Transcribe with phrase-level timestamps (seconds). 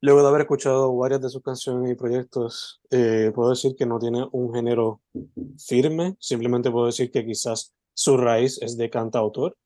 [0.00, 3.98] luego de haber escuchado varias de sus canciones y proyectos, eh, puedo decir que no
[3.98, 5.02] tiene un género
[5.58, 9.56] firme, simplemente puedo decir que quizás su raíz es de cantautor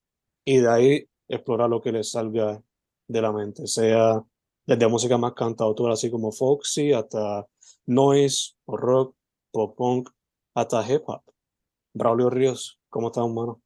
[0.43, 2.61] y de ahí explorar lo que le salga
[3.07, 4.23] de la mente, sea
[4.65, 7.45] desde música más cantautora, así como folksy, hasta
[7.85, 9.15] noise, rock,
[9.51, 10.09] pop punk,
[10.53, 11.21] hasta hip hop.
[11.93, 13.61] Braulio Ríos, ¿cómo estás, hermano?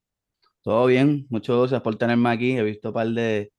[0.62, 2.52] Todo bien, muchas gracias por tenerme aquí.
[2.52, 3.52] He visto un par de,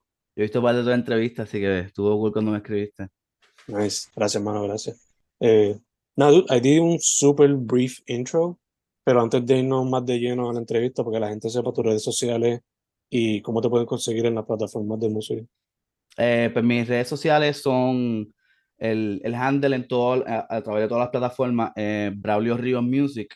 [0.42, 3.08] he visto un par de tus entrevistas, así que estuvo cool cuando me escribiste.
[3.66, 5.06] Nice, gracias, hermano, gracias.
[5.38, 5.78] Eh,
[6.16, 8.58] nada, dude, I did un super brief intro,
[9.04, 11.84] pero antes de irnos más de lleno a la entrevista, porque la gente sepa tus
[11.84, 12.60] redes sociales
[13.10, 15.42] y cómo te pueden conseguir en las plataformas de música.
[16.16, 18.32] Eh, pues mis redes sociales son
[18.78, 22.82] el, el handle en todo, a, a través de todas las plataformas, eh, Braulio Ríos
[22.82, 23.34] Music,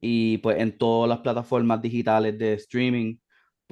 [0.00, 3.16] y pues en todas las plataformas digitales de streaming,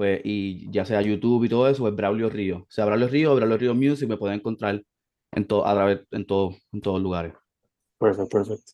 [0.01, 2.63] pues y ya sea YouTube y todo eso, pues Braulio Ríos.
[2.63, 4.83] O sea, Braulio Ríos, Braulio Ríos Music me pueden encontrar
[5.31, 7.35] en todo, a través, en todo, en todos lugares.
[7.99, 8.73] Perfecto, perfecto.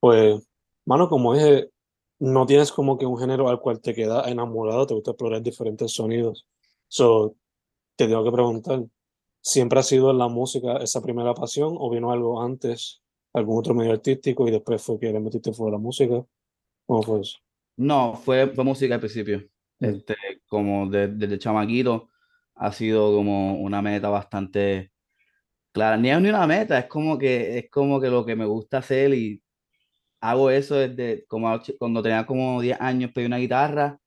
[0.00, 0.44] Pues,
[0.84, 1.70] mano, como dije,
[2.18, 5.92] no tienes como que un género al cual te queda enamorado, te gusta explorar diferentes
[5.92, 6.48] sonidos.
[6.88, 7.36] So,
[7.94, 8.82] te tengo que preguntar,
[9.40, 13.00] ¿siempre ha sido la música esa primera pasión o vino algo antes,
[13.34, 16.26] algún otro medio artístico y después fue que le metiste fuera la música?
[16.86, 17.38] ¿Cómo fue eso?
[17.76, 19.48] No, fue, fue música al principio.
[19.80, 20.14] Este,
[20.46, 22.08] como de- desde chamaquito
[22.54, 24.92] ha sido como una meta bastante
[25.72, 25.96] clara.
[25.96, 28.78] Ni es ni una meta, es como que es como que lo que me gusta
[28.78, 29.42] hacer y
[30.20, 33.98] hago eso desde como cuando tenía como 10 años pedí una guitarra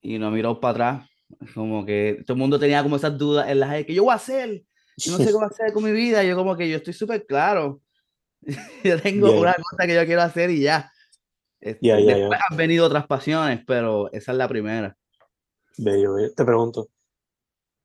[0.00, 1.10] y no miró para atrás.
[1.54, 4.12] Como que todo el mundo tenía como esas dudas en la gente, que yo voy
[4.12, 4.62] a hacer?
[4.96, 6.22] Yo no sé qué voy a hacer con mi vida.
[6.22, 7.80] Yo como que yo estoy súper claro.
[8.84, 9.40] Yo tengo Yeah.
[9.40, 10.92] una cosa que yo quiero hacer y ya.
[11.60, 12.16] Este, Ya, ya, ya.
[12.16, 14.96] después han venido otras pasiones, pero esa es la primera.
[15.78, 16.32] Bello, bello.
[16.34, 16.88] Te pregunto,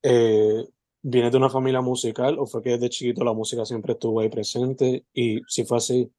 [0.04, 0.66] eh,
[1.02, 4.30] ¿vienes de una familia musical o fue que desde chiquito la música siempre estuvo ahí
[4.30, 5.06] presente?
[5.14, 6.12] Y si fue así,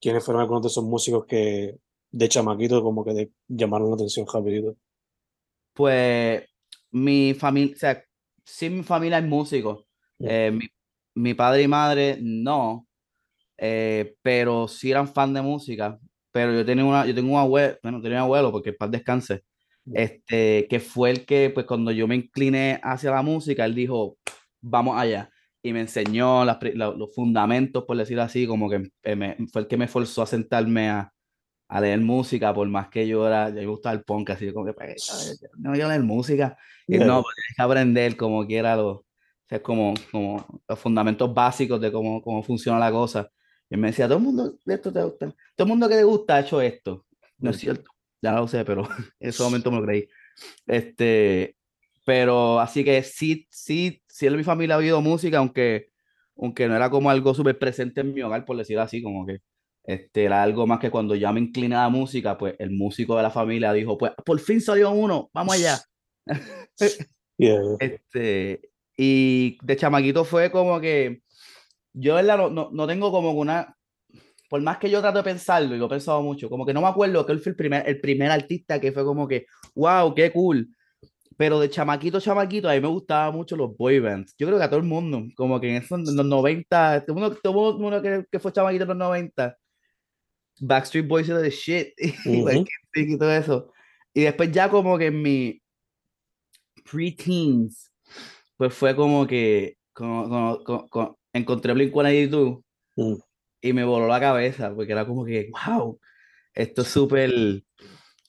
[0.00, 1.78] ¿quiénes fueron algunos de esos músicos que
[2.10, 4.76] de chamaquito como que de- llamaron la atención rapidito?
[5.72, 6.44] Pues
[6.90, 8.04] mi familia, o sea,
[8.44, 9.86] sí mi familia es músico.
[10.22, 10.68] Eh, mi,
[11.14, 12.86] mi padre y madre no,
[13.58, 15.98] eh, pero sí eran fan de música.
[16.32, 19.34] Pero yo tenía una, yo tengo un abuelo, bueno, tenía un abuelo porque para descanse,
[19.36, 19.51] Ya.
[19.92, 24.18] Este, que fue el que, pues cuando yo me incliné hacia la música, él dijo,
[24.60, 25.30] vamos allá.
[25.62, 29.68] Y me enseñó las los fundamentos, por decirlo así, como que eh, me- fue el
[29.68, 31.12] que me forzó a sentarme a,
[31.68, 34.66] a leer música, por más que yo era, yo me gustaba el punk, así como
[34.66, 36.56] que, pues, no voy a leer música.
[36.86, 37.06] Y Ya.
[37.06, 39.04] no, pues, tienes que aprender como quiera los, o
[39.48, 43.30] sea, como, como los fundamentos básicos de cómo, cómo funciona la cosa.
[43.70, 45.96] Y él me decía, todo el mundo de esto te gusta, todo el mundo que
[45.96, 47.06] te gusta ha hecho esto.
[47.38, 47.90] No es cierto,
[48.22, 48.82] ya lo sé, pero
[49.20, 50.08] en ese momento me lo creí.
[50.66, 51.56] Este,
[52.06, 55.90] pero así que sí, sí, sí en mi familia ha habido música, aunque,
[56.36, 59.40] aunque no era como algo súper presente en mi hogar, por decirlo así, como que
[59.84, 63.16] este, era algo más que cuando ya me incliné a la música, pues el músico
[63.16, 65.80] de la familia dijo, pues por fin salió uno, vamos allá.
[67.38, 68.60] Yeah, Este,
[68.96, 71.22] y de chamaquito fue como que
[71.92, 72.36] yo ¿verdad?
[72.38, 73.76] No, no, no tengo como una,
[74.52, 76.82] por más que yo trato de pensarlo, y lo he pensado mucho, como que no
[76.82, 80.14] me acuerdo que él fue el primer, el primer artista que fue como que, wow,
[80.14, 80.68] qué cool.
[81.38, 84.34] Pero de chamaquito, chamaquito, a mí me gustaban mucho los boy bands.
[84.36, 87.16] Yo creo que a todo el mundo, como que en esos en los 90, todo
[87.16, 89.56] el mundo, todo el mundo que, que, fue chamaquito en los 90,
[90.60, 91.94] Backstreet Boys era de shit,
[92.26, 92.66] uh -huh.
[92.94, 93.72] y todo eso.
[94.12, 95.62] Y después ya como que en mi
[96.84, 97.90] pre-teens,
[98.58, 102.62] pues fue como que como, como, como, encontré Blink-182
[102.96, 103.31] mm.
[103.62, 105.98] Y me voló la cabeza, porque era como que, wow,
[106.54, 107.30] esto es súper...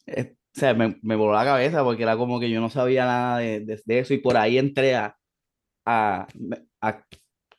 [0.06, 3.06] Eh, o sea, me, me, voló la cabeza porque era como que yo no sabía
[3.06, 5.18] nada de, de, de eso y por ahí entré a,
[5.86, 6.28] a,
[6.82, 7.06] a,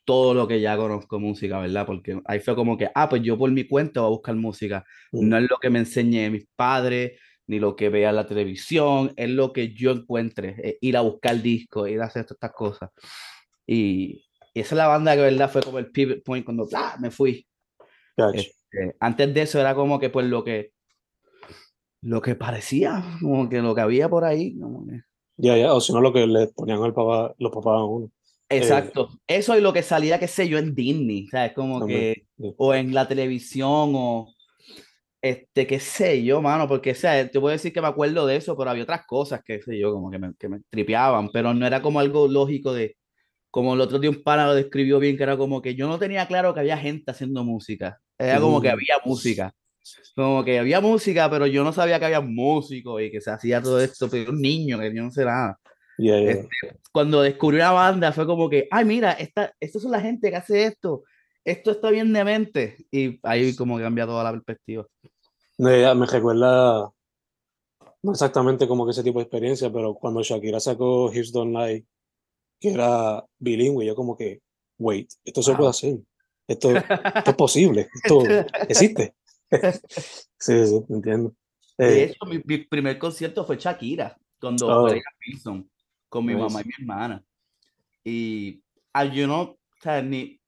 [0.05, 1.85] todo lo que ya conozco música, ¿verdad?
[1.85, 4.85] Porque ahí fue como que, ah, pues yo por mi cuenta voy a buscar música.
[5.11, 5.29] Mm.
[5.29, 9.29] No es lo que me enseñé mis padres, ni lo que vea la televisión, es
[9.29, 12.89] lo que yo encuentre, ir a buscar discos, ir a hacer todas estas cosas.
[13.67, 15.51] Y, y, esa es la banda que, ¿verdad?
[15.51, 16.97] Fue como el pivot point cuando ¡ah!
[16.99, 17.45] me fui.
[18.33, 20.73] Este, antes de eso era como que, pues, lo que
[22.05, 24.55] lo que parecía, como que lo que había por ahí.
[25.37, 28.11] Ya, ya, o si no, lo que le ponían al papá, los papás a uno.
[28.47, 29.09] Exacto.
[29.27, 31.53] Eh, eso es lo que salía, qué sé yo, en Disney, ¿sabes?
[31.53, 32.53] Como también, que, sí.
[32.57, 34.27] o en la televisión, o
[35.19, 38.27] este, qué sé yo, mano, porque, o sea, te voy a decir que me acuerdo
[38.27, 41.29] de eso, pero había otras cosas que, sé yo, como que me, que me tripeaban,
[41.29, 42.97] pero no era como algo lógico de,
[43.49, 45.97] como el otro día un pana lo describió bien, que era como que yo no
[45.97, 49.53] tenía claro que había gente haciendo música, era como que había música,
[50.15, 53.61] como que había música, pero yo no sabía que había músicos y que se hacía
[53.61, 55.59] todo esto, pero un niño que yo no sé nada.
[55.97, 56.31] Yeah, yeah.
[56.31, 60.29] Este, cuando descubrí una banda fue como que, ay, mira, esta, esta son la gente
[60.29, 61.03] que hace esto,
[61.43, 64.85] esto está bien de mente, y ahí como cambia toda la perspectiva.
[65.57, 66.91] Me recuerda,
[68.01, 71.85] no exactamente como que ese tipo de experiencia, pero cuando Shakira sacó Hips Don't Lie,
[72.59, 74.41] que era bilingüe, yo como que,
[74.77, 75.57] wait, esto se wow.
[75.57, 75.97] puede hacer,
[76.47, 78.23] esto, esto es posible, esto
[78.67, 79.15] existe.
[80.39, 81.33] sí, sí, entiendo.
[81.77, 84.93] Eh, de hecho, mi, mi, primer concierto fue Shakira, cuando oh.
[85.19, 85.69] Pilson,
[86.09, 87.23] con mi mamá y mi hermana.
[88.03, 88.61] Y
[88.93, 90.39] ah, yo no, o sea, ni,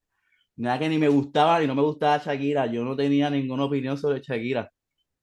[0.55, 3.97] nada que ni me gustaba ni no me gustaba Shakira, yo no tenía ninguna opinión
[3.97, 4.71] sobre Shakira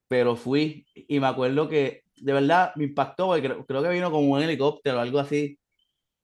[0.09, 4.11] pero fui y me acuerdo que de verdad me impactó porque creo, creo, que vino
[4.11, 5.59] como un helicóptero o algo así.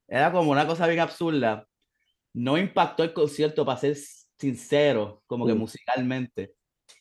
[0.08, 1.66] Era como una cosa bien absurda.
[2.32, 3.96] No impactó el concierto, para ser
[4.40, 5.58] sincero, como que mm.
[5.58, 6.54] musicalmente.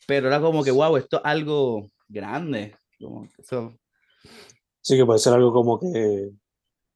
[0.05, 2.75] Pero era como que, wow, esto es algo grande.
[2.99, 3.73] Como eso.
[4.81, 6.31] Sí, que puede ser algo como que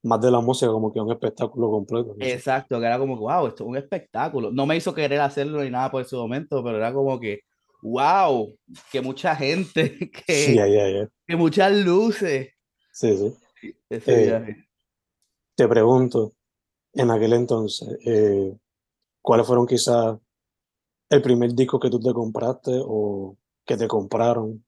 [0.04, 2.16] más de la música, como que un espectáculo completo.
[2.18, 2.26] ¿no?
[2.26, 4.52] Exacto, que era como, wow, esto es un espectáculo.
[4.52, 7.42] No me hizo querer hacerlo ni nada por ese momento, pero era como que,
[7.82, 8.54] wow,
[8.92, 9.98] que mucha gente,
[10.28, 11.10] que, sí, yeah, yeah, yeah.
[11.26, 12.50] que muchas luces.
[12.92, 13.74] Sí, sí.
[13.90, 14.56] Eh,
[15.56, 16.34] te pregunto,
[16.94, 18.58] en aquel entonces, eh,
[19.22, 20.18] ¿cuáles fueron quizás
[21.10, 24.64] el primer disco que tú te compraste o que te compraron?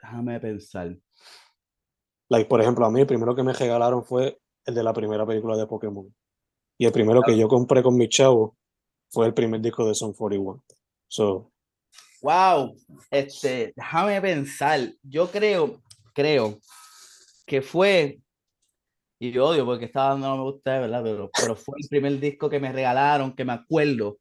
[0.00, 0.96] Déjame pensar.
[2.28, 5.26] Like, por ejemplo, a mí el primero que me regalaron fue el de la primera
[5.26, 6.14] película de Pokémon.
[6.78, 8.56] Y el primero que yo compré con mi chavo
[9.10, 10.64] fue el primer disco de Son 41.
[11.06, 11.52] So.
[12.22, 12.74] Wow,
[13.10, 14.80] este, déjame pensar.
[15.02, 15.82] Yo creo,
[16.14, 16.58] creo
[17.46, 18.21] que fue,
[19.22, 21.00] y yo odio porque estaba dando no me gusta, ¿verdad?
[21.04, 24.18] Pero, pero fue el primer disco que me regalaron, que me acuerdo.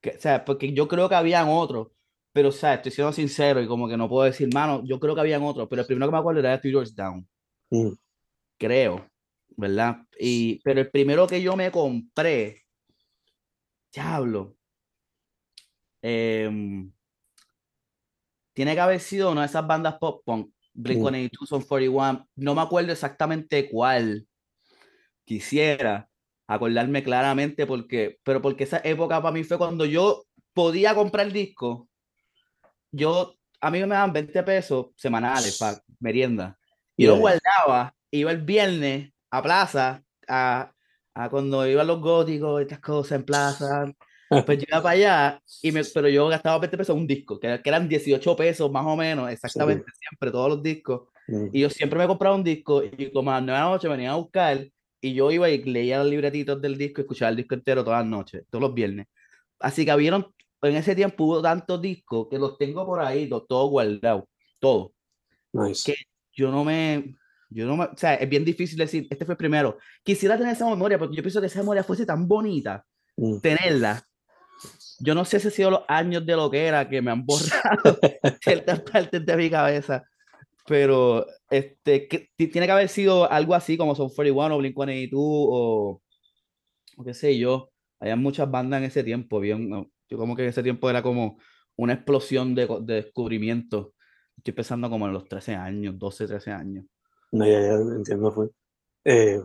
[0.00, 1.92] Que, o sea, porque yo creo que habían otros,
[2.32, 5.14] pero, o sea, estoy siendo sincero y como que no puedo decir, mano, yo creo
[5.14, 7.28] que habían otros, pero el primero que me acuerdo era Two Doors Down.
[7.70, 7.92] Mm.
[8.58, 9.08] Creo,
[9.56, 9.98] ¿verdad?
[10.18, 12.64] Y, pero el primero que yo me compré,
[13.92, 14.56] diablo,
[16.02, 16.50] eh,
[18.52, 21.46] tiene que haber sido una de esas bandas pop punk, Blink-182, mm.
[21.46, 24.26] Son 41, no me acuerdo exactamente cuál
[25.24, 26.08] quisiera
[26.46, 31.32] acordarme claramente porque, pero porque esa época para mí fue cuando yo podía comprar el
[31.32, 31.88] disco,
[32.92, 36.58] yo, a mí me daban 20 pesos semanales para merienda,
[36.96, 40.72] y lo guardaba, iba el viernes a plaza, a,
[41.14, 43.92] a cuando iban los góticos, estas cosas en plaza,
[44.42, 47.60] pues yo iba para allá, y me, pero yo gastaba 20 pesos un disco, que,
[47.62, 49.98] que, eran 18 pesos más o menos, exactamente sí.
[50.00, 51.08] siempre, todos los discos.
[51.26, 51.48] Mm.
[51.52, 53.88] Y yo siempre me compraba un disco, y como a las 9 de la noche
[53.88, 54.66] me venían a buscar,
[55.00, 58.10] y yo iba y leía los libretitos del disco, escuchaba el disco entero todas las
[58.10, 59.06] noches, todos los viernes.
[59.58, 60.26] Así que habían,
[60.62, 64.24] en ese tiempo hubo tantos discos que los tengo por ahí, todos guardados,
[64.58, 64.92] todos.
[65.52, 65.92] Nice.
[65.92, 65.98] Que
[66.32, 67.16] yo no me,
[67.50, 69.78] yo no me, o sea, es bien difícil decir, este fue el primero.
[70.02, 72.84] Quisiera tener esa memoria, porque yo pienso que esa memoria fuese tan bonita,
[73.16, 73.38] mm.
[73.40, 74.02] tenerla,
[75.00, 77.24] yo no sé si ha sido los años de lo que era que me han
[77.26, 77.98] borrado
[78.40, 80.04] ciertas partes de mi cabeza,
[80.66, 85.20] pero este, que, tiene que haber sido algo así como Son 41 o Blink 182
[85.22, 86.02] o,
[86.96, 87.70] o qué sé yo.
[88.00, 89.70] Había muchas bandas en ese tiempo, bien,
[90.08, 91.38] yo como que en ese tiempo era como
[91.76, 93.94] una explosión de, de descubrimiento.
[94.36, 96.84] Estoy pensando como en los 13 años, 12, 13 años.
[97.32, 98.48] No, ya, ya entiendo, fue.
[99.04, 99.40] Eh,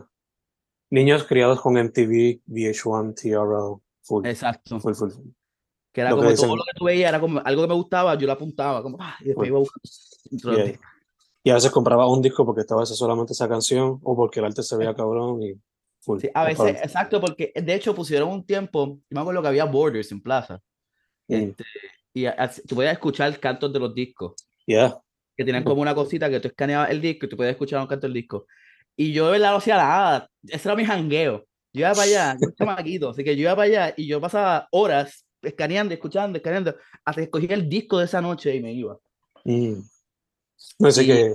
[0.90, 4.78] niños criados con MTV, VH1, TRL, full, Exacto.
[4.80, 5.30] full, full, full.
[5.92, 6.48] Que era Lo que como dicen.
[6.48, 8.96] todo lo que tú veías, era como algo que me gustaba, yo lo apuntaba, como,
[9.00, 10.56] ah, y después iba buscando.
[10.64, 10.78] Yeah.
[11.42, 14.46] Y a veces compraba un disco porque estaba ese solamente esa canción o porque el
[14.46, 15.54] arte se veía cabrón y
[16.00, 16.20] full.
[16.20, 19.48] Sí, a es veces, para- exacto, porque de hecho pusieron un tiempo, me acuerdo que
[19.48, 20.60] había Borders en Plaza,
[21.28, 21.64] Mm, este,
[22.14, 24.34] y a- a- tú podías escuchar cantos de los discos,
[24.66, 24.96] yeah.
[25.36, 27.86] que tenían como una cosita que tú escaneabas el disco y tú podías escuchar un
[27.86, 28.46] canto del disco.
[28.96, 31.46] Y yo de verdad no hacía nada, ese era mi jangueo.
[31.72, 34.20] Yo iba para allá, yo era chamaquito, así que yo iba para allá y yo
[34.20, 38.72] pasaba horas escaneando, escuchando, escaneando, hasta que escogía el disco de esa noche y me
[38.72, 38.98] iba.
[39.44, 39.80] Mm.
[40.78, 41.34] No sé Y- que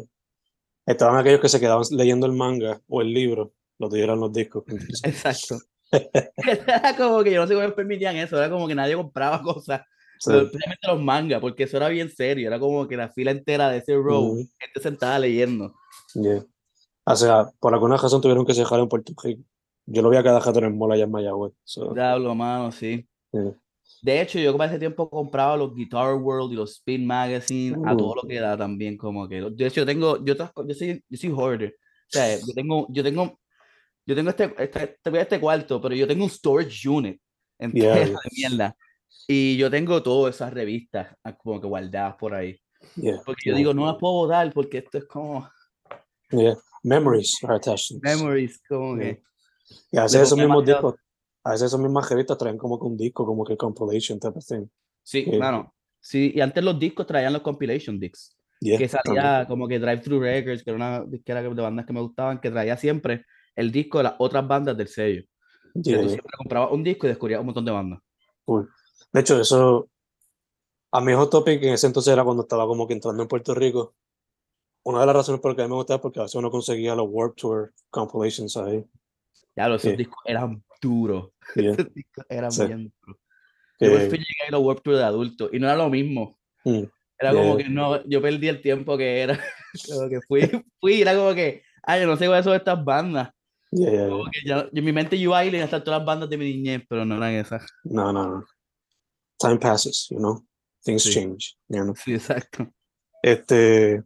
[0.86, 4.32] estaban aquellos que se quedaban leyendo el manga o el libro, los de eran los
[4.32, 4.64] discos.
[5.04, 5.58] Exacto.
[5.92, 9.42] Era como que yo no sé cómo me permitían eso, era como que nadie compraba
[9.44, 9.82] cosas,
[10.20, 10.30] Sí.
[10.32, 13.70] pero especialmente los mangas, porque eso era bien serio, era como que la fila entera
[13.70, 15.76] de ese row, gente sentada leyendo.
[16.14, 16.44] Yeah.
[17.06, 19.44] O sea, por alguna razón tuvieron que dejar en Puerto Rico.
[19.86, 21.54] Yo lo vi a cada rato en el mall allá en Mayagüez.
[21.66, 23.06] so, Diablo, mano, sí.
[23.32, 23.54] yeah.
[24.02, 27.96] De hecho, yo para ese tiempo compraba los Guitar World y los Spin Magazine a
[27.96, 28.16] todo Uh.
[28.16, 29.42] lo que da también, como que.
[29.42, 31.76] De hecho, yo tengo, yo, yo soy, yo soy hoarder.
[31.80, 33.40] O sea, yo tengo, yo tengo,
[34.06, 37.20] yo tengo este, este, este, este cuarto, pero yo tengo un storage unit
[37.58, 38.76] entero Yeah, de mierda.
[39.28, 42.60] Y yo tengo todas esas revistas ah, como que guardadas por ahí.
[42.96, 45.50] yeah, Porque yo yeah, digo, no las puedo botar porque esto es como
[46.32, 46.56] yeah.
[46.84, 47.98] Memories are attached.
[48.04, 49.24] memories, como que.
[49.92, 50.96] Y a veces Le esos mismos discos,
[51.46, 54.46] a veces esas mismas revistas traen como que un disco, como que compilation type of
[54.46, 54.66] thing.
[55.04, 55.38] Sí, Sí.
[55.38, 55.72] mano.
[56.00, 58.36] Sí, y antes los discos traían los compilation discs.
[58.60, 59.24] Yeah, que también.
[59.24, 62.40] salía como que Drive Thru Records, que era una disquera de bandas que me gustaban,
[62.40, 63.26] que traía siempre
[63.56, 65.22] el disco de las otras bandas del sello.
[65.74, 68.00] Que Yeah, tú yeah, siempre comprabas un disco y descubrías un montón de bandas.
[68.46, 68.70] cool.
[69.14, 69.90] De hecho, eso,
[70.92, 73.54] a mi hot topic en ese entonces era cuando estaba como que entrando en Puerto
[73.54, 73.94] Rico.
[74.84, 76.36] Una de las razones por las que a mí me gustaba es porque a veces
[76.36, 78.86] uno conseguía los Warped Tour compilations ahí.
[79.56, 79.96] Ya, los Sí.
[79.96, 81.32] discos eran duros.
[81.56, 81.76] Yeah,
[82.30, 82.66] eran Sí.
[82.66, 83.22] bien duros.
[83.80, 86.38] Yo por fin llegué a a Warped Tour de adulto y no era lo mismo.
[86.64, 86.84] mm,
[87.20, 89.40] Era Yeah, como que no, yo perdí el tiempo que era.
[89.90, 90.40] Como que fui,
[90.80, 93.32] fui, era como que, ay, yo no sé cuáles son estas bandas.
[93.72, 96.06] yeah, Como que ya, en mi mente yo iba a ir y estar todas las
[96.08, 97.66] bandas de mi niñez, pero no eran esas.
[97.84, 98.46] No, no, no.
[99.38, 100.46] Time passes, you know.
[100.84, 101.12] Things Sí.
[101.14, 101.96] change, you know.
[101.96, 102.72] Sí, exacto.
[103.22, 104.02] Este,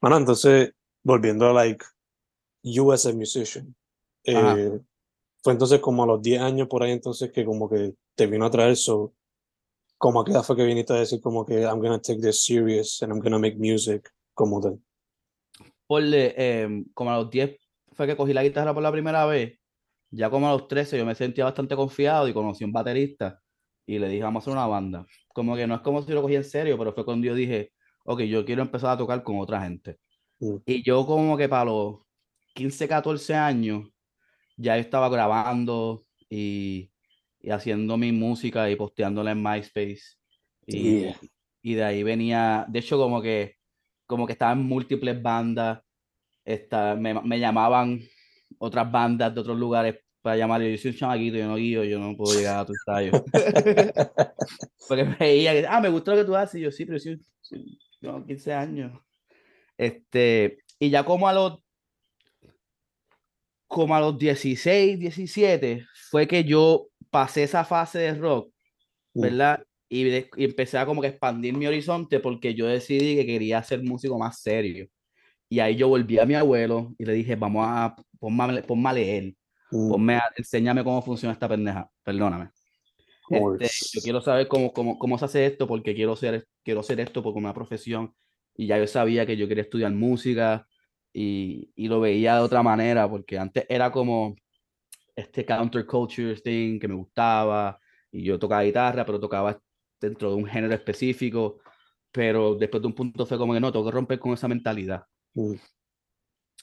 [0.00, 0.72] bueno, entonces,
[1.04, 1.84] volviendo a like
[2.62, 3.74] you as a musician,
[4.24, 4.78] eh,
[5.42, 8.46] fue entonces como a los 10 años por ahí entonces que como que te vino
[8.46, 9.14] a traer eso,
[9.96, 12.44] como a qué edad fue que viniste a decir como que I'm gonna take this
[12.44, 14.78] serious and I'm gonna make music, como de,
[15.88, 17.56] Ponle, em, como a los 10
[17.92, 19.58] fue que cogí la guitarra por la primera vez.
[20.10, 23.40] Ya como a los 13 yo me sentía bastante confiado y conocí a un baterista
[23.86, 25.06] y le dije, vamos a hacer una banda.
[25.32, 27.72] Como que no es como si lo cogí en serio, pero fue cuando yo dije,
[28.04, 29.98] ok, yo quiero empezar a tocar con otra gente.
[30.40, 30.56] Mm.
[30.66, 32.00] Y yo como que para los
[32.54, 33.88] 15, 14 años
[34.58, 36.90] ya yo estaba grabando y,
[37.40, 40.02] y haciendo mi música y posteándola en MySpace.
[40.66, 41.16] Y, Yeah.
[41.62, 43.56] y de ahí venía, de hecho como que,
[44.06, 45.80] como que estaba en múltiples bandas,
[46.44, 48.00] esta, me, me llamaban
[48.58, 51.98] otras bandas de otros lugares para llamar, yo soy un chamaquito, yo no guío, yo
[51.98, 53.12] no puedo llegar a tu ensayo.
[54.88, 56.98] Porque me veía que, ah, me gustó lo que tú haces, y yo sí, pero
[56.98, 59.00] sí, sí, tengo 15 años.
[59.76, 61.60] Este, y ya como a los,
[63.68, 68.52] como a los 16, 17, fue que yo pasé esa fase de rock.
[69.14, 69.64] ¿verdad?
[69.88, 73.62] Y, de- y empecé a como que expandir mi horizonte porque yo decidí que quería
[73.64, 74.88] ser músico más serio.
[75.48, 78.94] Y ahí yo volví a mi abuelo y le dije, vamos a, ponme, ponme a
[78.94, 79.34] leer,
[79.72, 82.50] Mm, ponme a, enséñame cómo funciona esta pendeja, perdóname.
[83.30, 87.00] Este, yo quiero saber cómo, cómo, cómo se hace esto porque quiero ser, quiero hacer
[87.00, 88.14] esto por una profesión.
[88.56, 90.67] Y ya yo sabía que yo quería estudiar música
[91.12, 94.36] y, y lo veía de otra manera porque antes era como
[95.16, 97.78] este counterculture thing que me gustaba
[98.12, 99.60] y yo tocaba guitarra, pero tocaba
[100.00, 101.58] dentro de un género específico.
[102.12, 105.04] Pero después de un punto fue como que no, tengo que romper con esa mentalidad.
[105.34, 105.54] Mm,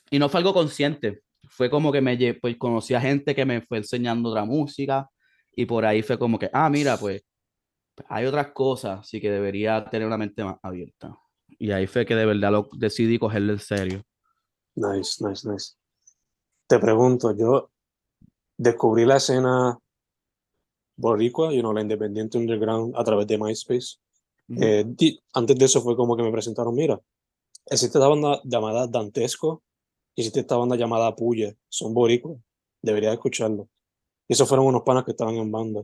[0.09, 3.61] Y no fue algo consciente, fue como que me pues conocí a gente que me
[3.61, 5.07] fue enseñando otra música
[5.51, 7.23] y por ahí fue como que, ah, mira, pues
[8.07, 11.15] hay otras cosas, así que debería tener una mente más abierta.
[11.59, 14.03] Y ahí fue que de verdad lo decidí cogerlo en serio.
[14.75, 15.73] Nice, nice, nice.
[16.67, 17.69] Te pregunto, yo
[18.57, 19.79] descubrí la escena
[20.97, 23.97] boricua, you know, la independiente underground a través de MySpace.
[24.49, 24.85] Eh,
[25.33, 27.01] antes de eso fue como que me presentaron, mira,
[27.65, 29.63] existe esta banda llamada Dantesco
[30.15, 32.39] y existe esta banda llamada Puya, son boricuas,
[32.81, 33.67] deberías escucharlo.
[34.27, 35.81] Y esos fueron unos panas que estaban en banda.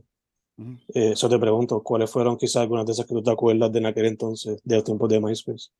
[0.58, 0.78] Ujú.
[0.94, 3.78] Eh, eso te pregunto, ¿cuáles fueron quizás algunas de esas que tú te acuerdas de
[3.78, 5.70] en aquel entonces, de los tiempos de MySpace?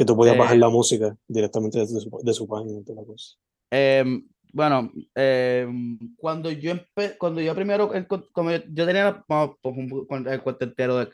[0.00, 3.06] Que tú podías bajar Eh, la música directamente de su, de su página toda la
[3.06, 3.36] cosa.
[3.70, 6.72] Em, bueno, em, cuando yo
[7.18, 7.92] cuando yo primero,
[8.32, 9.50] como yo, yo tenía pues,
[10.08, 11.10] con el cuento entero de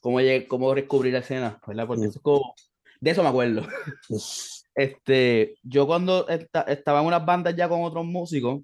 [0.00, 1.86] cómo, cómo descubrir la escena, ¿verdad?
[1.86, 2.08] Porque Mm.
[2.08, 2.54] eso es como,
[2.98, 3.60] de eso me acuerdo.
[4.74, 8.60] Este, yo cuando esta- estaba en unas bandas ya con otros músicos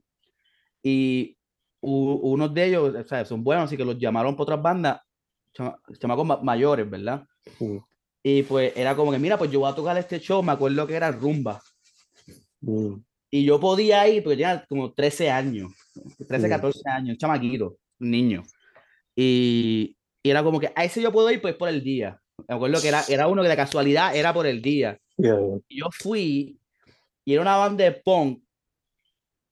[0.82, 1.36] y
[1.82, 5.00] u- unos de ellos, o sea, son buenos, así que los llamaron por otras bandas,
[5.52, 7.26] chama- chamacos ma- mayores, ¿verdad?
[7.60, 7.76] Mm,
[8.28, 10.84] Y pues era como que, mira, pues yo voy a tocar este show, me acuerdo
[10.84, 11.62] que era Rumba.
[12.60, 12.94] mm,
[13.30, 15.70] Y yo podía ir, porque tenía como 13 años,
[16.26, 16.50] 13, Mm.
[16.50, 18.42] 14 años, chamaquito, niño.
[19.14, 22.20] Y, y era como que a ese yo puedo ir pues por el día.
[22.48, 24.98] Me acuerdo que era, era uno que de casualidad era por el día.
[25.18, 25.58] yeah, yeah.
[25.68, 26.58] Y yo fui
[27.24, 28.42] y era una banda de punk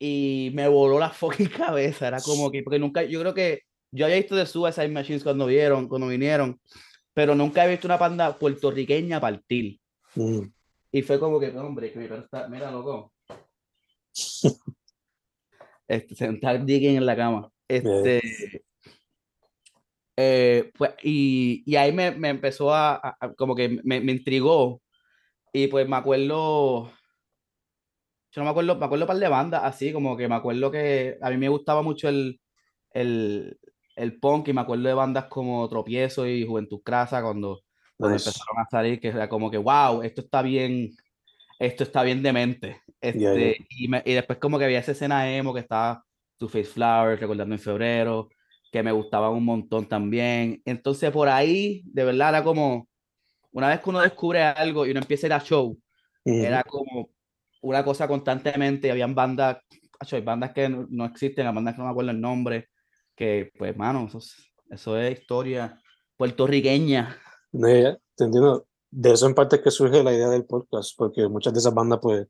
[0.01, 2.09] y me voló la fucking cabeza.
[2.09, 3.61] Era como que, porque nunca, yo creo que
[3.93, 6.61] yo había visto de Suicide Machines cuando vieron, cuando vinieron,
[7.15, 9.79] pero nunca he visto una banda puertorriqueña partir.
[10.17, 10.41] Mm,
[10.93, 13.13] Y fue como que, hombre, que mi perro está, mira, loco.
[15.87, 17.51] Este, sentar digging en la cama.
[17.69, 18.21] Este,
[20.17, 24.13] eh, pues, y, y ahí me, me empezó a, a- a- como que me, me
[24.13, 24.81] intrigó.
[25.53, 26.87] Y pues me acuerdo,
[28.33, 30.71] yo no me acuerdo, me acuerdo un par de bandas así, como que me acuerdo
[30.71, 32.41] que a mí me gustaba mucho el,
[32.91, 33.59] el,
[33.97, 37.63] el punk y me acuerdo de bandas como Tropiezo y Juventud Crasa cuando,
[37.97, 38.29] cuando nice.
[38.31, 40.91] empezaron a salir, que era como que, wow, esto está bien,
[41.59, 42.83] esto está bien demente.
[43.01, 43.55] Este, Ya, ya.
[43.71, 46.05] Y, me- y después como que había esa escena emo que estaba
[46.39, 48.29] Two Face Flowers, recordando en febrero,
[48.73, 50.61] que me gustaba un montón también.
[50.65, 52.89] Entonces por ahí, de verdad, era como,
[53.53, 55.79] una vez que uno descubre algo y uno empieza a ir a show,
[56.27, 57.11] Mm, era como
[57.63, 59.59] una cosa constantemente, habían bandas,
[60.13, 62.69] hay bandas que no, no existen, hay bandas que no me acuerdo el nombre,
[63.15, 65.81] que pues, mano, eso es, eso es historia
[66.17, 67.17] puertorriqueña.
[67.53, 68.67] no, ya, te entiendo.
[68.91, 71.75] De eso en parte es que surge la idea del podcast, porque muchas de esas
[71.75, 72.27] bandas pues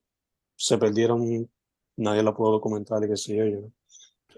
[0.56, 1.48] se perdieron,
[1.96, 3.70] nadie la pudo documentar y qué sé yo.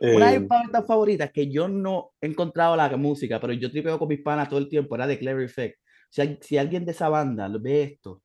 [0.01, 3.71] Una de Eh, mis bandas favoritas que yo no he encontrado la música, pero yo
[3.71, 5.79] tripeo con mis panas todo el tiempo, era de Clever Effect.
[6.11, 8.23] Si, si alguien de esa banda ve esto,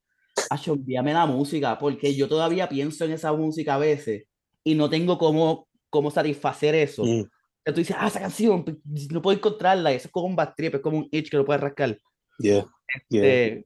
[0.67, 4.25] envíame la música, porque yo todavía pienso en esa música a veces
[4.63, 7.03] y no tengo cómo, cómo satisfacer eso.
[7.03, 7.23] mm,
[7.63, 8.77] que tú dices, ah, esa canción, pues,
[9.11, 11.45] no puedo encontrarla, eso es como un bad trip, es como un itch que lo
[11.45, 11.97] puedes rascar.
[12.39, 12.65] yeah,
[13.09, 13.23] yeah.
[13.23, 13.65] Eh,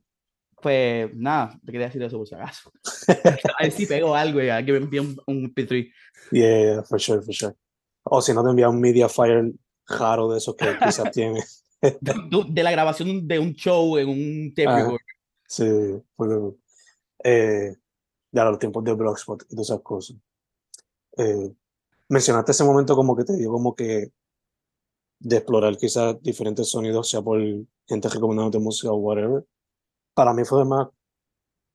[0.60, 2.72] pues nada, te quería decir eso por si acaso.
[3.58, 5.92] A ver si pego algo y alguien me envía un, un MP3.
[6.32, 7.54] Yeah, yeah, for sure, for sure.
[8.02, 9.52] O si no te envía un Mediafire
[9.86, 11.40] raro de esos que quizás tiene.
[11.80, 15.00] De, de la grabación de un show en un tape recorder.
[15.46, 15.64] Sí,
[16.16, 16.56] porque,
[17.22, 17.76] eh,
[18.32, 20.16] ya los tiempos de Blogspot y todas esas cosas.
[21.18, 21.52] Eh,
[22.08, 24.08] mencionaste ese momento como que te dio como que
[25.18, 27.40] de explorar quizás diferentes sonidos, sea por
[27.86, 29.44] gente recomendándote música o whatever.
[30.14, 30.88] Para mí fue más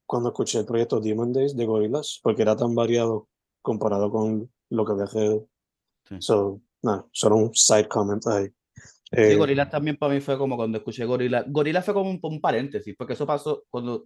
[0.05, 3.27] cuando escuché el proyecto Demon Days de Gorillaz, porque era tan variado
[3.61, 5.47] comparado con lo que había alrededor.
[6.07, 6.15] Sí.
[6.19, 8.47] So, nada, solo un side comment ahí.
[8.47, 8.51] Sí,
[9.13, 11.45] Eh, Gorillaz también para mí fue como cuando escuché Gorillaz.
[11.47, 14.05] Gorillaz fue como un, un paréntesis, porque eso pasó cuando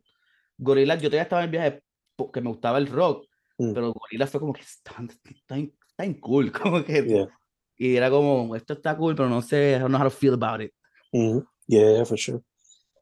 [0.58, 1.84] Gorillaz, yo todavía estaba en viaje
[2.16, 3.26] porque me gustaba el rock,
[3.58, 3.74] Mm.
[3.74, 4.92] pero Gorillaz fue como que está,
[5.24, 5.56] está,
[5.96, 7.30] está bien cool, como que, yeah.
[7.78, 10.34] y era como, esto está cool, pero no sé, I don't know how to feel
[10.34, 10.74] about it.
[11.14, 11.46] Mhm.
[11.68, 12.42] Yeah, for sure.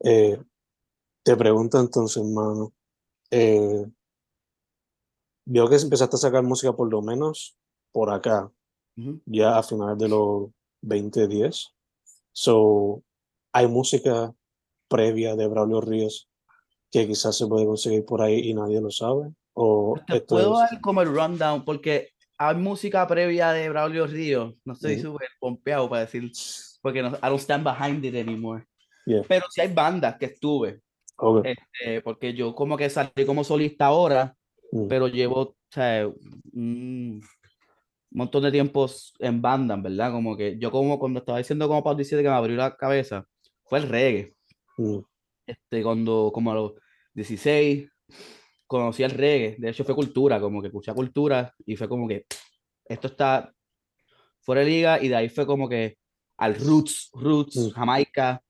[0.04, 0.38] Eh,
[1.22, 2.72] te pregunto entonces, hermano,
[3.30, 3.84] eh,
[5.44, 7.56] veo que empezaste a sacar música por lo menos
[7.92, 8.50] por acá,
[9.26, 11.68] ya a finales de los 2010.
[12.32, 13.02] So,
[13.52, 14.32] hay música
[14.88, 16.28] previa de Braulio Ríos
[16.90, 19.32] que quizás se puede conseguir por ahí y nadie lo sabe.
[19.54, 20.70] O Te esto puedo es.
[20.70, 25.12] dar como el rundown, porque hay música previa de Braulio Ríos, no estoy Ujú.
[25.12, 26.30] súper pompeado para decir,
[26.82, 28.64] porque no, I don't stand behind it anymore.
[29.06, 29.22] Yeah.
[29.28, 30.80] Pero sí hay bandas que estuve,
[31.16, 31.46] Ok.
[31.46, 34.36] este, porque yo como que salí como solista ahora,
[34.88, 36.08] pero llevo o sea,
[36.52, 37.20] un
[38.10, 40.12] montón de tiempos en banda, ¿verdad?
[40.12, 43.26] Como que yo como cuando estaba diciendo como Pau 17 que me abrió la cabeza,
[43.64, 44.34] fue el reggae.
[45.46, 46.72] Este, cuando como a los
[47.12, 47.88] 16
[48.66, 52.26] conocí el reggae, de hecho fue cultura, como que escuché cultura y fue como que
[52.86, 53.52] esto está
[54.40, 55.96] fuera de liga y de ahí fue como que
[56.38, 57.70] al roots, roots, Mm.
[57.70, 58.42] Jamaica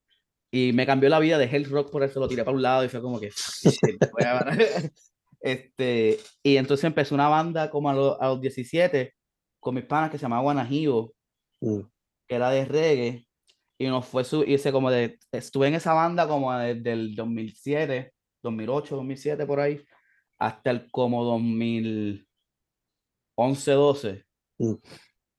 [0.50, 2.84] y me cambió la vida, dejé el rock por eso, lo tiré para un lado
[2.84, 3.30] y fue como que
[4.18, 4.56] a-
[5.40, 9.14] este, y entonces empezó una banda como a, los- a los 17
[9.60, 11.12] con mis panas que se llamaba Guanajibo,
[11.60, 11.80] mm,
[12.28, 13.26] que era de reggae,
[13.78, 18.12] y nos fue su, hice como de, estuve en esa banda como desde el 2007,
[18.42, 19.82] 2008, 2007 por ahí,
[20.38, 24.24] hasta el como 2011, 12.
[24.58, 24.74] Mm.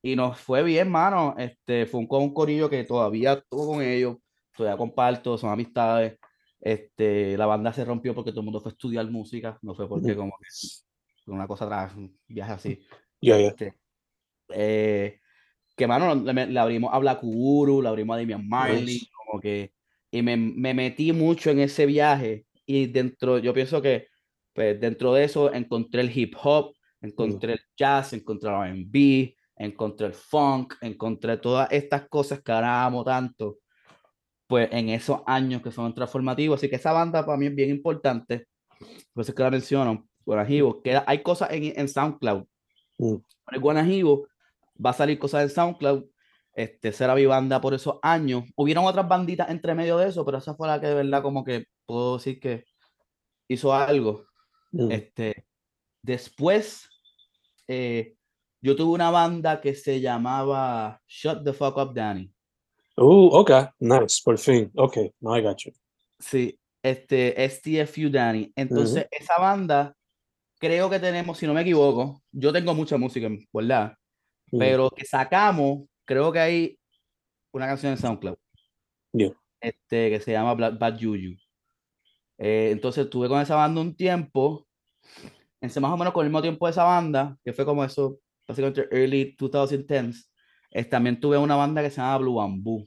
[0.04, 3.82] Y nos fue bien, mano, este, fue un, con un corillo que todavía estuvo con
[3.82, 4.18] ellos,
[4.56, 6.18] todavía comparto, son amistades,
[6.62, 9.88] Este, la banda se rompió porque todo el mundo fue a estudiar música, no fue
[9.88, 10.48] porque como que
[11.32, 12.80] una cosa atrás, un viaje así.
[13.20, 13.48] Ya, ya.
[13.48, 13.74] Este,
[14.50, 15.20] eh,
[15.76, 19.74] que mano, le, le abrimos a Black Uhuru, le abrimos a Damian Marley, como que,
[20.12, 24.08] y me, me metí mucho en ese viaje y dentro, yo pienso que
[24.56, 30.08] pues dentro de eso encontré el hip hop, encontré el jazz, encontré el R&B, encontré
[30.08, 33.60] el funk, encontré todas estas cosas que ahora amo tanto,
[34.48, 37.70] pues en esos años que son transformativos, así que esa banda para mí es bien
[37.70, 38.48] importante,
[39.14, 42.46] por eso es que la menciono, Guanajibo, que hay cosas en, en SoundCloud,
[42.98, 43.16] Mm.
[43.52, 44.28] el Guanajibo
[44.84, 46.06] va a salir cosas en SoundCloud,
[46.54, 48.44] este, será mi banda por esos años.
[48.56, 51.44] Hubieron otras banditas entre medio de eso, pero esa fue la que de verdad como
[51.44, 52.66] que puedo decir que
[53.48, 54.26] hizo algo.
[54.76, 54.92] Mm.
[54.92, 55.46] Este,
[56.02, 56.90] después,
[57.68, 58.16] eh,
[58.62, 62.30] yo tuve una banda que se llamaba Shut the Fuck Up Danny.
[62.98, 64.70] Uh, okay, nice, por fin.
[64.76, 65.72] Okay, now I got you.
[66.20, 68.52] Sí, este, STFU Danny.
[68.56, 69.96] Entonces, esa banda,
[70.60, 73.98] creo que tenemos, si no me equivoco, yo tengo mucha música, ¿verdad?
[74.52, 74.60] Mm.
[74.60, 76.80] Pero que sacamos, creo que hay
[77.54, 78.38] una canción en SoundCloud.
[79.14, 79.32] Yeah.
[79.62, 81.38] Este, que se llama Bad Juju.
[82.38, 84.65] Eh, entonces estuve con esa banda un tiempo,
[85.62, 87.84] en ese más o menos con el mismo tiempo de esa banda, que fue como
[87.84, 90.30] eso, básicamente early 2010s,
[90.72, 92.86] es, también tuve una banda que se llama Blue Bamboo.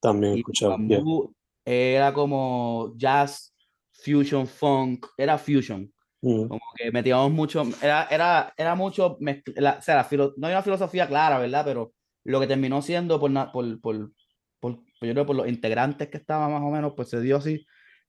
[0.00, 0.76] También escuchado.
[0.76, 0.98] Blue yeah.
[0.98, 1.34] Bamboo
[1.64, 3.54] era como jazz,
[3.92, 5.90] fusion, funk, era fusion.
[6.22, 6.48] Mm.
[6.48, 9.18] Como que metíamos mucho, era, era, era mucho,
[9.56, 11.64] la- o sea, la filo- no hay una filosofía clara, ¿verdad?
[11.64, 11.92] Pero
[12.24, 14.12] lo que terminó siendo por, por, por,
[14.60, 17.66] por- yo creo por los integrantes que estaban más o menos, pues se dio así,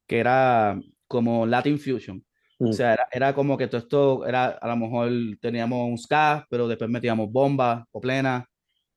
[0.07, 2.24] que era como Latin Fusion.
[2.57, 2.73] O Mm.
[2.73, 6.67] sea, era, era como que todo esto era, a lo mejor teníamos un ska, pero
[6.67, 8.47] después metíamos bomba o plena,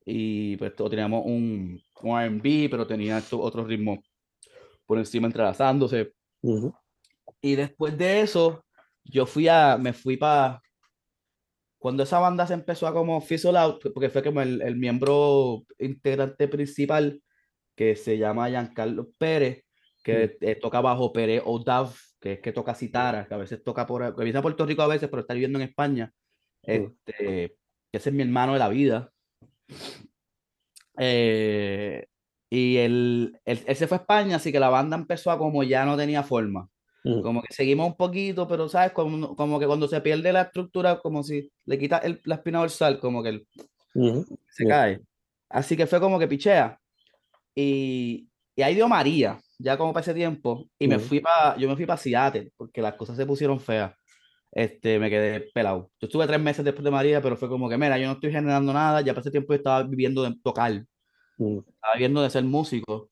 [0.05, 3.99] y pues todo, teníamos un, un R&B, pero tenía estos otros ritmos
[4.87, 6.13] por encima entrelazándose.
[7.43, 8.65] Y después de eso,
[9.05, 10.63] yo fui a, me fui para,
[11.79, 15.65] cuando esa banda se empezó a como fizzle out, porque fue como el, el miembro
[15.79, 17.23] integrante principal,
[17.77, 19.65] que se llama Giancarlo Pérez,
[20.03, 23.87] que eh, toca bajo Pérez Odav, que es que toca citara, que a veces toca
[23.87, 26.13] por, que viene a Puerto Rico a veces, pero está viviendo en España.
[26.63, 27.57] Este,
[27.91, 29.13] que ese es mi hermano de la vida.
[30.99, 32.07] Eh,
[32.51, 35.63] y él, él, él se fue a España, así que la banda empezó a como
[35.63, 36.69] ya no tenía forma.
[37.05, 37.23] Mm.
[37.23, 40.99] Como que seguimos un poquito, pero sabes, como, como que cuando se pierde la estructura,
[41.01, 43.49] como si le quita el, la espina dorsal, como que el-
[43.95, 44.27] Ujú.
[44.51, 45.01] se cae.
[45.49, 46.79] Así que fue como que pichea.
[47.55, 51.05] Y, y ahí dio María, ya como para ese tiempo, y me Ujú.
[51.05, 53.93] fui para, yo me fui para Seattle, porque las cosas se pusieron feas.
[54.51, 55.91] Este, me quedé pelado.
[56.01, 58.31] Yo estuve tres meses después de María, pero fue como que, mira, yo no estoy
[58.33, 60.73] generando nada, ya para ese tiempo yo estaba viviendo de tocar,
[61.37, 61.59] Mm.
[61.59, 63.11] estaba viviendo de ser músico.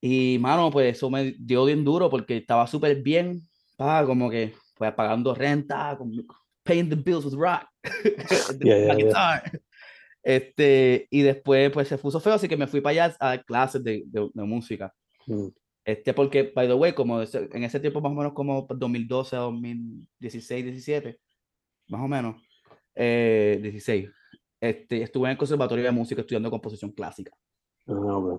[0.00, 3.40] Y, mano, pues eso me dio bien duro porque estaba súper bien,
[3.76, 6.12] pa, como que, pues pagando renta, con-
[6.62, 7.66] paying the bills with rock,
[8.62, 9.42] Yeah, yeah, yeah.
[10.22, 13.44] Este, y después, pues se puso feo, así que me fui para allá a dar
[13.44, 14.92] clases de, de, de música.
[15.28, 15.48] Mm.
[15.84, 19.40] Este, porque, by the way, como en ese tiempo, más o menos como 2012 a
[19.40, 21.18] 2016, 17,
[21.88, 22.42] más o menos,
[22.94, 24.10] eh, 16,
[24.60, 27.32] este, estuve en el Conservatorio de Música estudiando composición clásica
[27.86, 28.36] Ah,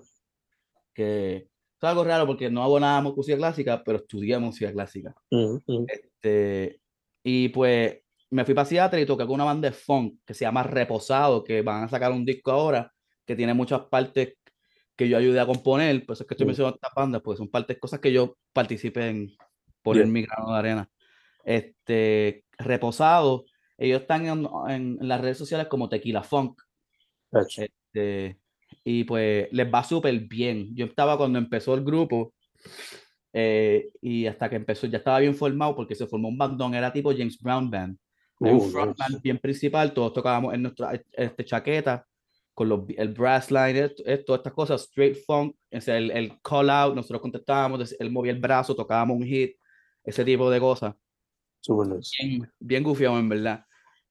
[0.94, 1.48] que es
[1.80, 5.14] algo raro porque no hago nada de música clásica, pero estudié música clásica.
[5.30, 5.86] Mm, mm.
[5.88, 6.80] Este,
[7.24, 7.98] y pues
[8.30, 11.42] me fui para Seattle y toqué con una banda de funk que se llama Reposado,
[11.42, 12.92] que van a sacar un disco ahora
[13.26, 14.34] que tiene muchas partes
[15.00, 17.48] que yo ayudé a componer, por eso es que estoy mencionando estas bandas, porque son
[17.48, 19.30] partes, cosas que yo participé en
[19.82, 20.12] poner Yeah.
[20.12, 20.90] mi grano de arena.
[21.42, 23.46] Este, Reposado,
[23.78, 26.60] ellos están en, en- en las redes sociales como Tequila Funk,
[27.32, 27.64] Gotcha.
[27.64, 28.38] este,
[28.84, 30.76] y pues les va súper bien.
[30.76, 32.34] Yo estaba cuando empezó el grupo
[33.32, 36.92] eh, y hasta que empezó ya estaba bien formado porque se formó un bandón, era
[36.92, 37.96] tipo James Brown Band.
[38.42, 42.06] Hay un Uh, frontman bien principal, todos tocábamos en nuestra este, chaqueta
[42.60, 46.10] con los, el brass line, esto, esto, todas estas cosas, straight funk, o sea, el,
[46.10, 49.56] el call out, nosotros contestábamos, él movía el brazo, tocábamos un hit,
[50.04, 50.94] ese tipo de cosas
[51.66, 52.10] nice.
[52.20, 53.64] bien, bien gufiado, en verdad.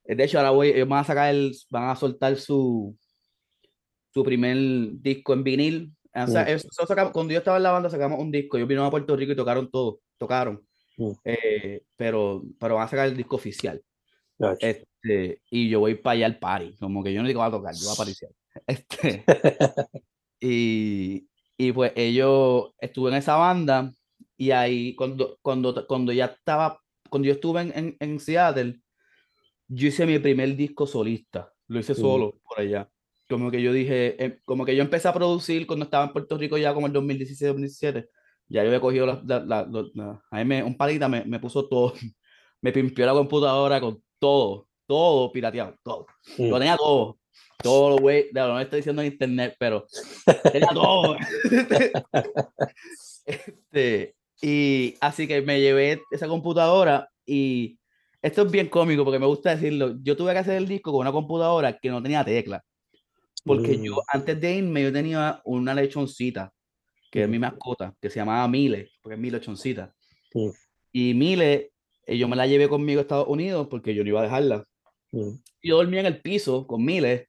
[0.04, 2.98] Eh, De hecho, ahora voy, ellos van a sacar el, van a soltar su,
[4.12, 4.58] su primer
[5.00, 5.96] disco en vinil.
[6.16, 6.48] O sea, Mm.
[6.48, 8.90] eso- eso saca- cuando yo estaba en la banda sacamos un disco, ellos vinieron a
[8.90, 10.66] Puerto Rico y tocaron todo, tocaron.
[10.98, 11.12] Mm.
[11.24, 13.80] Eh, pero, pero van a sacar el disco oficial.
[14.40, 14.68] Gotcha.
[14.68, 17.76] Este, y yo voy para allá al party, como que yo no digo a tocar,
[17.76, 18.30] yo voy a aparecer.
[18.68, 19.24] Este,
[20.40, 23.94] y, y pues ellos, estuve en esa banda
[24.38, 28.80] y ahí cuando, cuando, cuando ya estaba, cuando yo estuve en, en, en Seattle,
[29.68, 31.98] yo hice mi primer disco solista, lo hice Mm.
[31.98, 32.90] solo por allá.
[33.28, 36.38] Como que yo dije, eh, como que yo empecé a producir cuando estaba en Puerto
[36.38, 38.10] Rico ya como el 2016-2017,
[38.48, 41.40] Ya yo había cogido la, la, la, la- a mí me- un palita me, me
[41.40, 41.94] puso todo,
[42.62, 46.08] me pimpió la computadora con todo, todo pirateado, todo.
[46.40, 46.50] Mm.
[46.50, 47.19] Lo tenía todo,
[47.62, 49.86] todo, güey, no lo estoy diciendo en internet, pero
[50.52, 51.16] tenía todo.
[53.26, 57.78] Este, y así que me llevé esa computadora y
[58.22, 59.96] esto es bien cómico porque me gusta decirlo.
[60.02, 62.64] Yo tuve que hacer el disco con una computadora que no tenía tecla.
[63.46, 64.00] Porque yo, Mm.
[64.08, 66.52] antes de irme, yo tenía una lechoncita,
[67.12, 67.32] que es Mm.
[67.32, 69.94] mi mascota, que se llamaba Mile, porque es mi lechoncita.
[70.34, 70.50] Mm.
[70.92, 71.72] Y Mile,
[72.08, 74.66] eh, yo me la llevé conmigo a Estados Unidos porque yo no iba a dejarla.
[75.12, 75.30] Mm.
[75.64, 77.29] Yo dormía en el piso con Mile,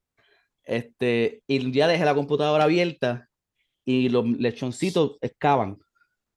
[0.70, 3.28] este, y día dejé la computadora abierta
[3.84, 5.78] y los lechoncitos excavan.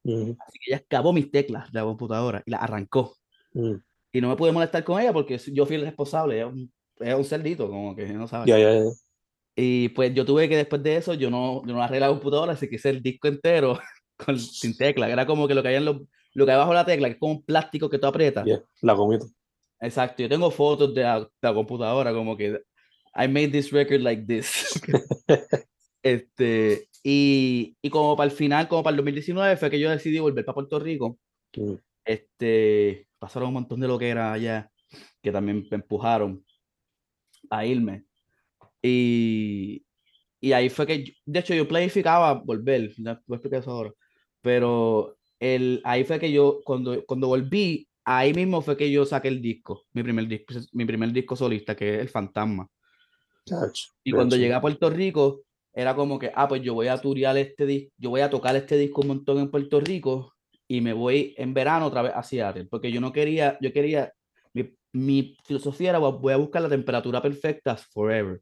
[0.03, 0.31] Mm.
[0.39, 3.15] Así que ella excavó mis teclas de la computadora y las arrancó.
[3.53, 3.75] Mm.
[4.11, 6.37] Y no me pude molestar con ella porque yo fui el responsable.
[6.37, 6.51] Ella
[6.99, 8.47] es un, cerdito, como que no sabe.
[8.47, 8.89] Ya, ya, ya.
[9.55, 12.53] Y pues yo tuve que después de eso, yo no, yo no arreglé la computadora,
[12.53, 13.77] así que hice el disco entero
[14.17, 15.11] con, sin tecla.
[15.11, 16.01] Era como que lo que hay en los,
[16.33, 18.47] lo que hay bajo la tecla, que es como un plástico que tú aprietas.
[18.47, 19.27] Ya, La comito.
[19.79, 20.23] Exacto.
[20.23, 22.63] Yo tengo fotos de la, de la computadora, como que
[23.15, 24.80] I made this record like this.
[26.04, 30.19] este, y, y como para el final, como para el 2019, fue que yo decidí
[30.19, 31.19] volver para Puerto Rico.
[31.56, 31.73] Mm.
[32.06, 34.69] Este, pasaron un montón de lo que era allá,
[35.21, 36.43] que también me empujaron
[37.49, 38.06] a irme.
[38.82, 39.86] Y,
[40.41, 43.71] y ahí fue que, yo- de hecho, yo planificaba volver, ya voy a explicar eso
[43.71, 43.93] ahora,
[44.41, 49.30] pero el, ahí fue que yo, cuando, cuando volví, ahí mismo fue que yo saqué
[49.30, 52.69] el disco, mi primer disco, mi primer disco solista, que es El Fantasma.
[54.03, 57.36] Y cuando llegué a Puerto Rico, era como que, ah, pues yo voy a turear
[57.38, 60.34] este disco, yo voy a tocar este disco un montón en Puerto Rico
[60.67, 64.13] y me voy en verano otra vez a Seattle, porque yo no quería, yo quería,
[64.53, 68.41] mi, mi filosofía era, voy a buscar la temperatura perfecta forever.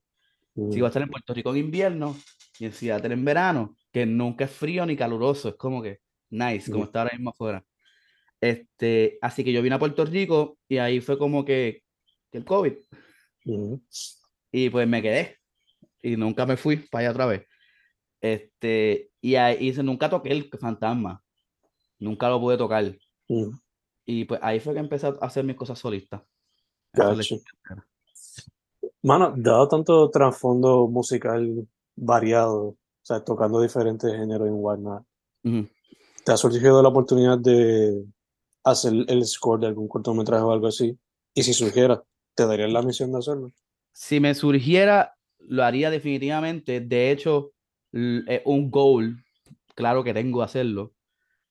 [0.55, 0.71] Mm.
[0.71, 2.17] Si voy a estar en Puerto Rico en invierno
[2.59, 6.69] y en Seattle en verano, que nunca es frío ni caluroso, es como que nice,
[6.71, 6.87] como Mm.
[6.87, 7.63] está ahora mismo afuera.
[8.41, 11.83] Este, así que yo vine a Puerto Rico y ahí fue como que,
[12.31, 12.73] que el COVID.
[13.45, 13.75] Mm.
[14.51, 15.37] Y pues me quedé.
[16.01, 17.47] Y nunca me fui para allá otra vez.
[18.19, 21.23] Este, y ahí y nunca toqué el fantasma.
[21.99, 22.83] Nunca lo pude tocar.
[23.27, 23.49] Mm.
[24.05, 26.21] Y pues ahí fue que empecé a hacer mis cosas solistas.
[26.93, 27.45] Historia.
[29.03, 35.05] Mano, dado tanto trasfondo musical variado, o sea, tocando diferentes géneros en whatnot.
[36.23, 38.05] ¿te ha surgido la oportunidad de
[38.63, 40.97] hacer el score de algún cortometraje o algo así?
[41.33, 42.03] Y si surgiera,
[42.35, 43.51] ¿te darías la misión de hacerlo?
[43.91, 46.79] Si me surgiera, lo haría definitivamente.
[46.81, 47.53] De hecho,
[47.91, 49.23] es un goal,
[49.75, 50.93] claro que tengo hacerlo.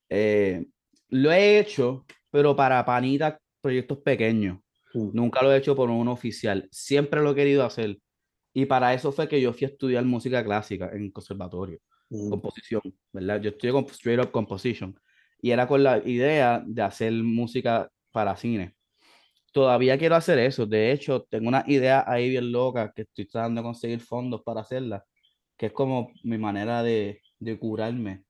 [0.08, 0.66] Eh,
[1.08, 4.58] lo he hecho, pero para panitas, proyectos pequeños.
[4.94, 5.10] Mm.
[5.12, 6.68] Nunca lo he hecho por un oficial.
[6.70, 7.98] Siempre lo he querido hacer.
[8.52, 12.30] Y para eso fue que yo fui a estudiar música clásica en conservatorio, Mm.
[12.30, 13.40] composición, ¿verdad?
[13.40, 14.98] Yo estudié con straight up composition.
[15.40, 18.74] Y era con la idea de hacer música para cine.
[19.52, 20.66] Todavía quiero hacer eso.
[20.66, 24.60] De hecho, tengo una idea ahí bien loca que estoy tratando de conseguir fondos para
[24.60, 25.04] hacerla,
[25.56, 28.24] que es como mi manera de, de curarme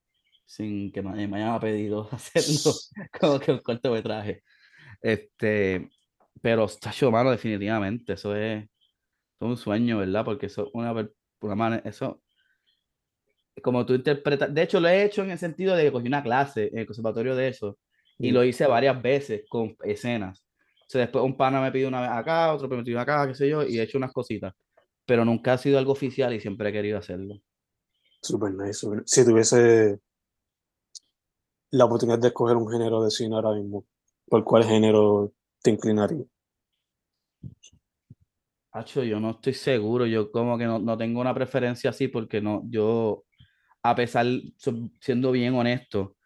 [0.46, 2.72] sin que nadie me haya pedido hacerlo,
[3.20, 4.42] como que un cortometraje.
[5.00, 5.88] Este,
[6.42, 8.70] pero, tacho, mano, definitivamente, eso es, es
[9.40, 10.24] un sueño, ¿verdad?
[10.24, 10.92] Porque eso es una,
[11.40, 12.20] una manera, eso,
[13.62, 16.22] como tú interpretas, de hecho lo he hecho en el sentido de que cogí una
[16.22, 17.78] clase en el conservatorio de eso,
[18.18, 18.34] y Mm.
[18.34, 20.44] lo hice varias veces con escenas.
[20.90, 23.34] O sea, después un pana me pidió una vez acá, otro me pidió acá, qué
[23.36, 24.52] sé yo, y he hecho unas cositas,
[25.06, 27.36] pero nunca ha sido algo oficial y siempre he querido hacerlo.
[28.20, 28.72] Super nice.
[28.74, 30.00] super- Si tuviese
[31.70, 33.86] la oportunidad de escoger un género de cine ahora mismo,
[34.26, 36.24] ¿por cuál género te inclinaría?
[38.72, 42.40] Hacho, yo no estoy seguro, yo como que no, no tengo una preferencia así porque
[42.40, 43.22] no, yo,
[43.84, 44.26] a pesar,
[45.00, 46.16] siendo bien honesto,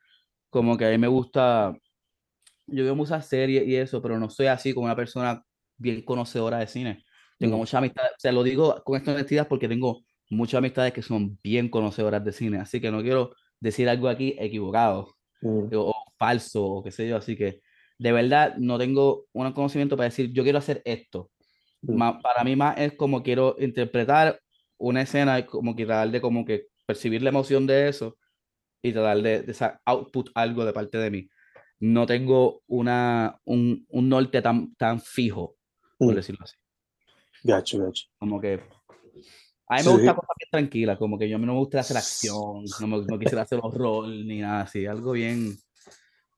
[0.48, 1.76] como que a mí me gusta,
[2.66, 5.42] yo veo muchas series y eso, pero no soy así como una persona
[5.76, 7.04] bien conocedora de cine.
[7.38, 7.58] Tengo Mm.
[7.60, 11.38] muchas amistades, o sea, lo digo con esta honestidad porque tengo muchas amistades que son
[11.42, 15.74] bien conocedoras de cine, así que no quiero decir algo aquí equivocado Mm.
[15.74, 17.60] o, o falso o qué sé yo, así que
[17.98, 21.30] de verdad no tengo un conocimiento para decir yo quiero hacer esto.
[21.82, 22.22] Mm.
[22.22, 24.40] Para mí más es como quiero interpretar
[24.78, 28.16] una escena y como que tratar de como que percibir la emoción de eso
[28.82, 31.28] y tratar de, de output algo de parte de mí.
[31.80, 35.56] No tengo una, un, un norte tan, tan fijo,
[35.98, 36.16] por Mm.
[36.16, 36.56] decirlo así.
[37.42, 38.06] Gacho, gacho.
[38.18, 38.60] Como que
[39.66, 41.96] a mí Sí, me gusta cosas bien tranquilas, como que yo no me gusta hacer
[41.96, 45.56] acción, no, me, no quisiera hacer horror ni nada así, algo bien,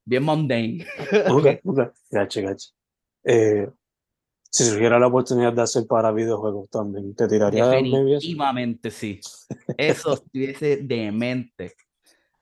[0.05, 0.87] bien mundane.
[1.29, 1.81] Ok, ok.
[2.11, 2.71] Gacho, gacho.
[3.25, 3.69] Eh,
[4.51, 7.51] si surgiera la oportunidad de hacer para videojuegos también, ¿te eso?
[7.51, 9.21] Definitivamente sí.
[9.77, 11.75] Eso estuviese demente.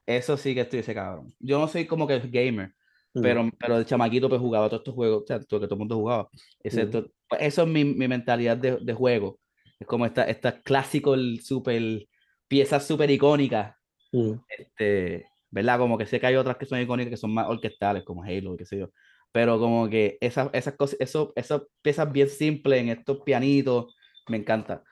[0.07, 1.35] Eso sí que estoy ese cabrón.
[1.41, 2.75] Yo no soy como que gamer,
[3.21, 5.79] pero, pero el chamaquito pues jugaba todos estos juegos, o sea, todo, que todo el
[5.81, 6.29] mundo jugaba.
[6.63, 9.41] Excepto, pues, eso es mi, mi mentalidad de, de juego.
[9.79, 12.07] Es como esta, esta clásico, el super,
[12.49, 13.77] piezas súper icónicas.
[14.13, 15.79] mm, Este, ¿verdad?
[15.79, 18.57] Como que sé que hay otras que son icónicas que son más orquestales, como Halo,
[18.57, 18.91] qué sé yo.
[19.33, 23.95] Pero como que esas, esas cosas, eso, esas piezas bien simples en estos pianitos,
[24.29, 24.83] me encanta.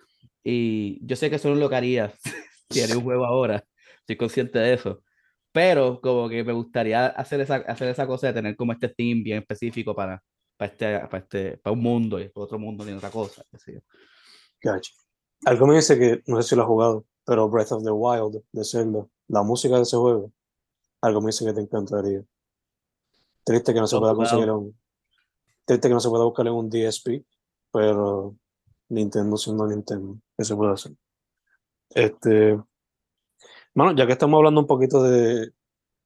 [0.43, 2.13] Y yo sé que eso no lo que haría
[2.71, 3.65] si haría un juego ahora,
[4.01, 5.03] estoy consciente de eso.
[5.53, 9.23] Pero como que me gustaría hacer esa, hacer esa cosa de tener como este theme
[9.23, 10.23] bien específico para,
[10.57, 13.45] para, este, para, este, para un mundo y otro mundo tiene otra cosa.
[13.67, 13.81] yo.
[14.61, 14.93] Gacho.
[15.45, 18.43] Algo me dice que, no sé si lo has jugado, pero Breath of the Wild
[18.53, 20.33] de Zelda, la música de ese juego,
[21.01, 22.23] algo me dice que te encantaría.
[23.45, 24.77] Triste que no se pueda conseguir un,
[25.65, 27.25] triste que no se pueda buscar en un DSP,
[27.73, 28.37] pero
[28.89, 30.93] Nintendo siendo Nintendo, ¿qué se puede hacer?
[31.91, 32.61] Este,
[33.75, 35.51] bueno, ya que estamos hablando un poquito de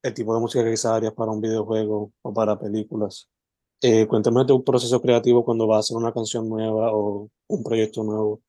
[0.03, 3.29] el tipo de música que quizás harías para un videojuego o para películas,
[3.83, 7.65] eh, cuéntame de un proceso creativo cuando vas a hacer una canción nueva o un
[7.65, 8.43] proyecto nuevo.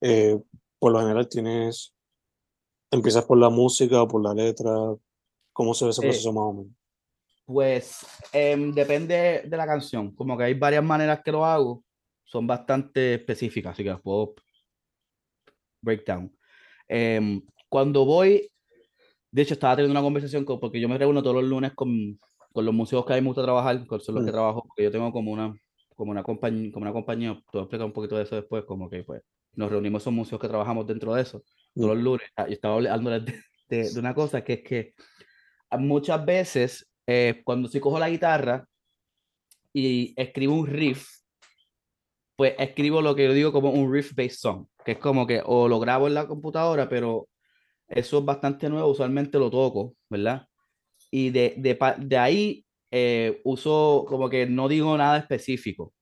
[0.00, 0.38] Eh,
[0.78, 1.94] por lo general tienes,
[2.90, 4.70] empiezas por la música o por la letra,
[5.52, 6.72] ¿cómo se ve ese Eh, proceso más o menos?
[7.46, 11.84] Pues em, depende de la canción, como que hay varias maneras que lo hago,
[12.24, 14.34] son bastante específicas, así que las puedo
[15.82, 16.34] breakdown.
[16.88, 18.50] Em, cuando voy,
[19.34, 22.20] de hecho estaba teniendo una conversación con, porque yo me reúno todos los lunes con,
[22.52, 24.26] con los músicos que a mí me gusta trabajar, con los que Mm.
[24.32, 25.52] trabajo, porque yo tengo como una,
[25.96, 28.62] como una compañía, como una compañía, te voy a explicar un poquito de eso después,
[28.64, 29.22] como que pues
[29.54, 31.42] nos reunimos son músicos que trabajamos dentro de eso,
[31.74, 31.94] todos Mm.
[31.94, 34.94] los lunes, Ah, y estaba hablándoles de, de, de una cosa que es que
[35.80, 38.64] muchas veces eh, cuando si cojo la guitarra
[39.72, 41.08] y escribo un riff,
[42.36, 45.66] pues escribo lo que yo digo como un riff-based song, que es como que o
[45.66, 47.26] lo grabo en la computadora, pero
[47.88, 50.46] eso es bastante nuevo, usualmente lo toco, ¿verdad?
[51.10, 55.92] Y de, de, de ahí eh, uso como que no digo nada específico.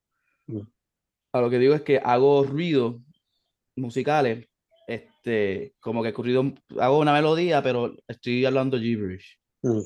[0.46, 0.60] Mm.
[1.32, 2.96] A lo que digo es que hago ruidos
[3.76, 4.46] musicales,
[4.86, 9.38] este, como que ruido, hago una melodía, pero estoy hablando gibberish.
[9.62, 9.80] Mm.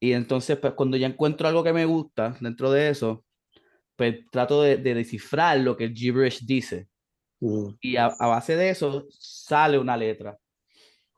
[0.00, 3.24] Y entonces, pues cuando ya encuentro algo que me gusta dentro de eso,
[3.94, 6.88] pues trato de, de descifrar lo que el gibberish dice.
[7.40, 7.68] Mm.
[7.80, 10.36] Y a, a base de eso sale una letra,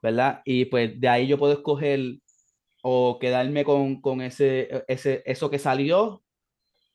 [0.05, 0.43] ¿verdad?
[0.45, 2.19] Y pues de ahí yo puedo escoger
[2.83, 6.23] o quedarme con, con ese, ese, eso que salió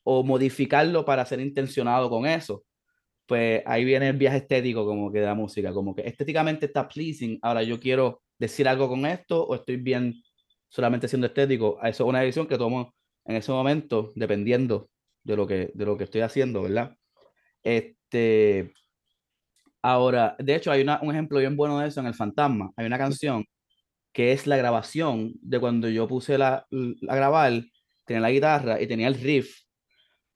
[0.04, 2.64] o modificarlo para ser intencionado con eso.
[3.26, 6.88] Pues ahí viene el viaje estético como que de la música, como que estéticamente está
[6.88, 10.14] pleasing, ahora yo quiero decir algo con esto o estoy bien
[10.68, 11.80] solamente siendo estético.
[11.82, 12.94] Eso es una decisión que tomo
[13.26, 14.88] en ese momento dependiendo
[15.24, 16.96] de lo que, de lo que estoy haciendo, ¿verdad?
[17.64, 18.72] Este,
[19.82, 22.72] ahora, de hecho hay una, un ejemplo bien bueno de eso en El Fantasma.
[22.76, 23.46] Hay una canción
[24.14, 26.66] que es la grabación de cuando yo puse la,
[27.08, 27.64] a grabar,
[28.06, 29.56] tenía la guitarra y tenía el riff,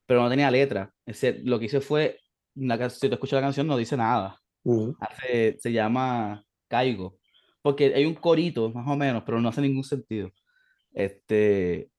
[0.06, 0.94] pero no tenía letra.
[1.06, 2.20] Ese, lo que hice fue,
[2.56, 4.40] una, si tú escuchas la canción no dice nada.
[5.60, 7.18] Se llama Caigo.
[7.62, 10.30] Porque hay un corito, más o menos, pero no hace ningún sentido.
[10.94, 11.90] Este,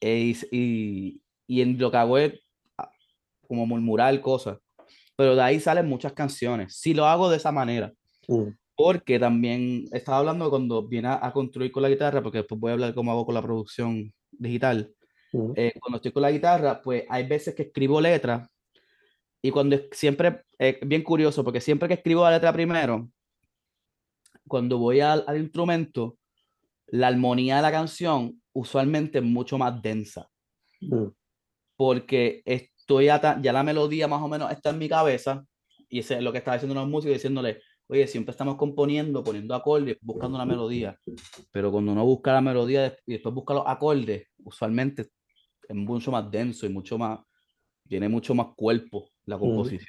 [0.00, 2.40] e- y, y, y en lo que hago es
[3.46, 4.58] como murmurar cosas.
[5.20, 6.74] Pero de ahí salen muchas canciones.
[6.76, 7.92] Si lo hago de esa manera.
[8.26, 8.52] Mm.
[8.74, 12.70] Porque también estaba hablando cuando viene a, a construir con la guitarra, porque después voy
[12.70, 14.94] a hablar cómo hago con la producción digital.
[15.34, 15.52] Mm.
[15.56, 18.48] Eh, cuando estoy con la guitarra, pues hay veces que escribo letras
[19.42, 23.10] y cuando es- siempre, es bien curioso, porque siempre que escribo la letra primero,
[24.48, 26.16] cuando voy al, al instrumento,
[26.86, 30.26] la armonía de la canción usualmente es mucho más densa,
[30.80, 31.08] Mm.
[31.76, 35.44] porque estoy ata- ya la melodía más o menos está en mi cabeza
[35.88, 39.96] y es lo que estaba diciendo los músicos, diciéndole, oye, siempre estamos componiendo, poniendo acordes,
[40.00, 40.96] buscando una melodía,
[41.50, 45.02] pero cuando uno busca la melodía y después busca los acordes, usualmente
[45.68, 47.20] es mucho más denso y mucho más,
[47.88, 49.88] tiene mucho más cuerpo la composición.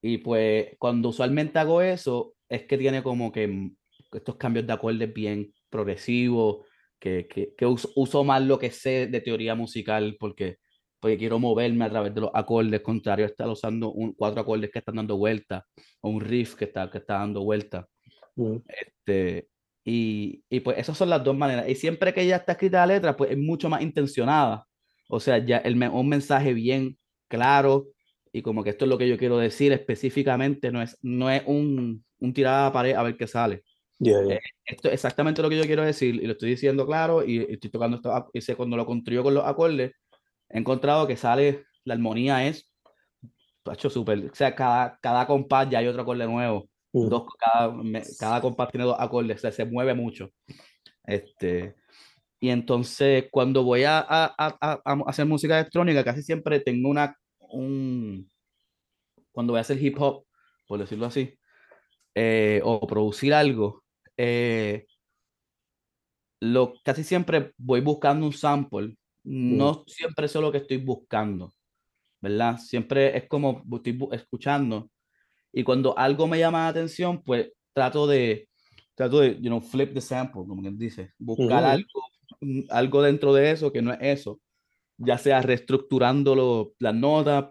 [0.00, 3.70] Y pues cuando usualmente hago eso, es que tiene como que
[4.12, 6.66] estos cambios de acordes bien progresivos,
[6.98, 10.58] que, que, que uso, uso más lo que sé de teoría musical porque,
[11.02, 14.70] porque quiero moverme a través de los acordes, contrario a estar usando un, cuatro acordes
[14.70, 15.66] que están dando vuelta
[16.00, 17.88] o un riff que está, que está dando vuelta.
[18.36, 18.58] Mm.
[18.68, 19.48] Este,
[19.84, 21.68] y, y pues esas son las dos maneras.
[21.68, 24.64] Y siempre que ya está escrita la letra, pues es mucho más intencionada.
[25.08, 26.96] O sea, ya el, un mensaje bien
[27.26, 27.88] claro
[28.32, 31.42] y como que esto es lo que yo quiero decir específicamente, no es, no es
[31.46, 33.64] un, un tirada a pared a ver qué sale.
[33.98, 34.38] Yeah, yeah.
[34.64, 37.70] Esto es exactamente lo que yo quiero decir y lo estoy diciendo claro y, estoy
[37.72, 39.92] tocando esto, y sé cuando lo construyo con los acordes,
[40.52, 42.70] he encontrado que sale, la armonía es,
[43.72, 47.08] hecho súper, o sea, cada, cada compás ya hay otro acorde nuevo Mm.
[47.08, 47.74] dos, cada,
[48.18, 50.28] cada compás tiene dos acordes, o sea, se mueve mucho.
[51.04, 51.74] Este,
[52.40, 57.16] y entonces cuando voy a, a, a, a hacer música electrónica, casi siempre tengo una,
[57.38, 58.30] un,
[59.32, 60.26] cuando voy a hacer hip hop,
[60.66, 61.38] por decirlo así,
[62.14, 63.84] eh, o producir algo,
[64.16, 64.86] eh,
[66.40, 68.96] lo, casi siempre voy buscando un sample.
[69.24, 71.52] No siempre sé lo que estoy buscando,
[72.20, 72.58] ¿verdad?
[72.58, 74.90] Siempre es como estoy escuchando.
[75.52, 78.48] Y cuando algo me llama la atención, pues trato de,
[78.94, 82.06] trato de, you know, flip the sample, como quien dice, buscar algo,
[82.70, 84.40] algo dentro de eso que no es eso,
[84.96, 87.46] ya sea reestructurándolo, las notas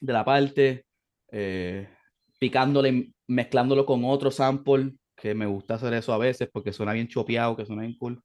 [0.00, 0.86] de la parte,
[1.30, 1.88] eh,
[2.38, 7.08] picándole, mezclándolo con otro sample, que me gusta hacer eso a veces porque suena bien
[7.08, 8.22] chopeado, que suena bien cool.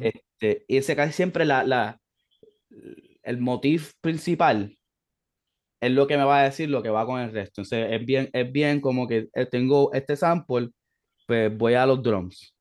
[0.00, 2.00] Este, y ese casi siempre la, la,
[3.22, 4.76] el motivo principal
[5.80, 7.62] es lo que me va a decir lo que va con el resto.
[7.62, 10.70] Entonces es bien, es bien como que eh, tengo este sample,
[11.26, 12.54] pues voy a los drums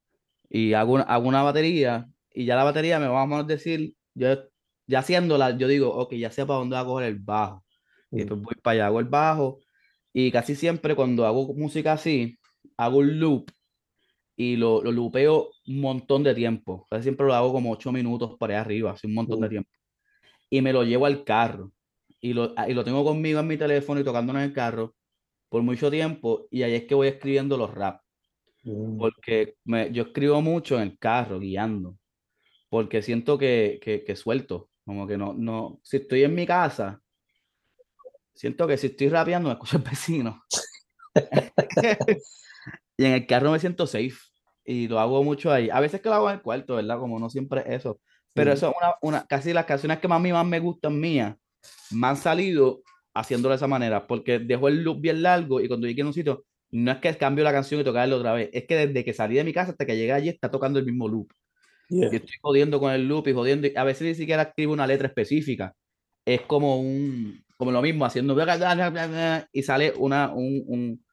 [0.49, 4.49] y hago una, hago una batería y ya la batería me va a decir, yo
[4.85, 7.63] ya haciéndola, yo digo, ok, ya sé para dónde va a coger el bajo.
[8.11, 9.59] Y después voy para allá, hago el bajo.
[10.13, 12.37] Y casi siempre cuando hago música así,
[12.77, 13.51] hago un loop
[14.39, 16.85] y lo, lo loopeo un montón de tiempo.
[16.89, 19.69] Casi siempre lo hago como ocho minutos para allá arriba, así un montón de tiempo.
[20.47, 21.71] Y me lo llevo al carro.
[22.21, 24.95] Y lo, y lo tengo conmigo en mi teléfono y tocándolo en el carro
[25.49, 26.47] por mucho tiempo.
[26.51, 28.01] Y ahí es que voy escribiendo los rap.
[28.63, 28.99] Mm.
[28.99, 31.97] Porque me, yo escribo mucho en el carro, guiando.
[32.69, 34.69] Porque siento que, que, que suelto.
[34.85, 37.01] Como que no, no, si estoy en mi casa,
[38.35, 40.43] siento que si estoy rapeando me escucho el vecino.
[42.97, 44.26] y en el carro me siento safe
[44.67, 45.69] y lo hago mucho ahí.
[45.69, 46.99] A veces que lo hago en el cuarto, ¿verdad?
[46.99, 47.99] Como no siempre eso.
[48.33, 50.99] Pero eso es una, una, casi las canciones que más a mí más me gustan
[50.99, 51.35] mías,
[51.89, 52.81] me han salido
[53.15, 56.13] haciéndolo de esa manera, porque dejo el loop bien largo y cuando llegue a un
[56.13, 59.13] sitio, no es que cambio la canción y tocarla otra vez, es que desde que
[59.13, 61.31] salí de mi casa hasta que llegué allí está tocando el mismo loop.
[61.89, 64.85] Y estoy jodiendo con el loop y jodiendo, y a veces ni siquiera escribo una
[64.85, 65.73] letra específica.
[66.25, 68.35] Es como un, como lo mismo, haciendo
[69.53, 71.05] y sale una, un, un,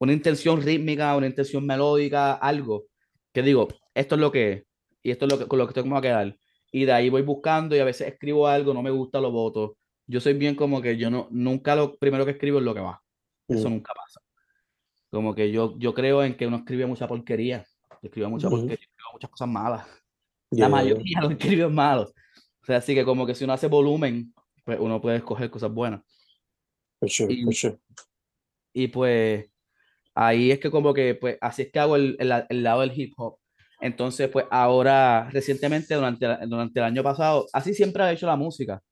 [0.00, 2.86] una intención rítmica, una intención melódica, algo
[3.32, 4.64] que digo, esto es lo que es,
[5.02, 6.36] y esto es lo que, con lo que tengo que quedar.
[6.72, 9.76] Y de ahí voy buscando y a veces escribo algo, no me gusta, lo voto.
[10.06, 12.80] Yo soy bien como que yo no, nunca lo primero que escribo es lo que
[12.80, 13.02] va.
[13.48, 13.72] Eso mm.
[13.72, 14.20] nunca pasa.
[15.10, 17.66] Como que yo, yo creo en que uno escribe mucha porquería.
[18.02, 19.86] Escribe mucha porquería, escribe muchas cosas malas.
[20.50, 22.12] La mayoría lo escribe malos.
[22.62, 24.32] O sea, así que como que si uno hace volumen,
[24.64, 26.02] pues uno puede escoger cosas buenas.
[28.72, 29.50] y, pues
[30.14, 33.12] ahí es que como que, pues así es que hago el, el, lado del hip
[33.16, 33.38] hop.
[33.80, 38.82] Entonces, pues ahora, recientemente, durante, durante el año pasado, así siempre he hecho la música.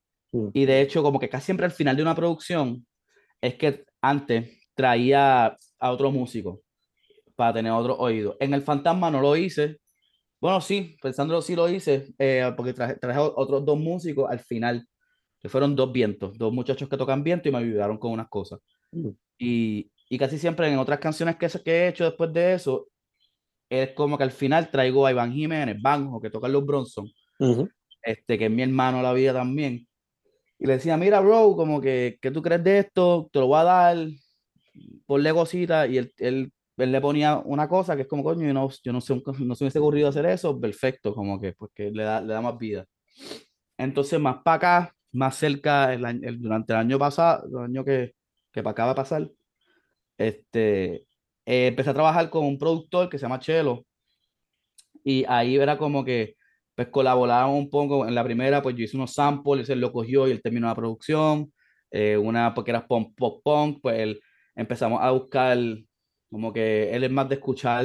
[0.52, 2.86] Y de hecho, como que casi siempre al final de una producción,
[3.40, 6.62] es que antes traía a otro músico
[7.36, 8.36] para tener otro oído.
[8.40, 9.78] En El Fantasma no lo hice.
[10.40, 14.86] Bueno, sí, pensándolo sí lo hice, eh, porque traje, traje otros dos músicos al final
[15.40, 18.60] que fueron dos vientos, dos muchachos que tocan viento y me ayudaron con unas cosas.
[18.92, 19.10] Mm.
[19.38, 22.88] Y, y, casi siempre en otras canciones que, que he hecho después de eso,
[23.68, 27.11] es como que al final traigo a Iván Jiménez, Banjo, que toca los Bronson,
[28.02, 29.86] este, que es mi hermano la vida también.
[30.59, 33.28] Y le decía, mira, bro, como que, ¿qué tú crees de esto?
[33.32, 33.96] Te lo voy a dar,
[35.06, 35.86] ponle cosita.
[35.86, 38.92] Y él, él, él, le ponía una cosa que es como, coño, yo no, yo
[38.92, 42.20] no, sé, no se me hubiese ocurrido hacer eso, perfecto, como que, porque le da,
[42.20, 42.86] le da más vida.
[43.76, 48.14] Entonces, más para acá, más cerca el, durante el año pasado, el año que,
[48.52, 49.30] que para acá va a pasar,
[50.18, 51.06] este,
[51.46, 53.86] eh, empecé a trabajar con un productor que se llama Chelo
[55.04, 56.36] y ahí era como que
[56.74, 58.06] pues colaborábamos un poco.
[58.06, 60.74] En la primera pues yo hice unos samples él lo cogió y él terminó la
[60.74, 61.52] producción
[61.90, 64.20] eh, una porque era pop pop punk pues él,
[64.54, 65.58] empezamos a buscar
[66.30, 67.84] como que él es más de escuchar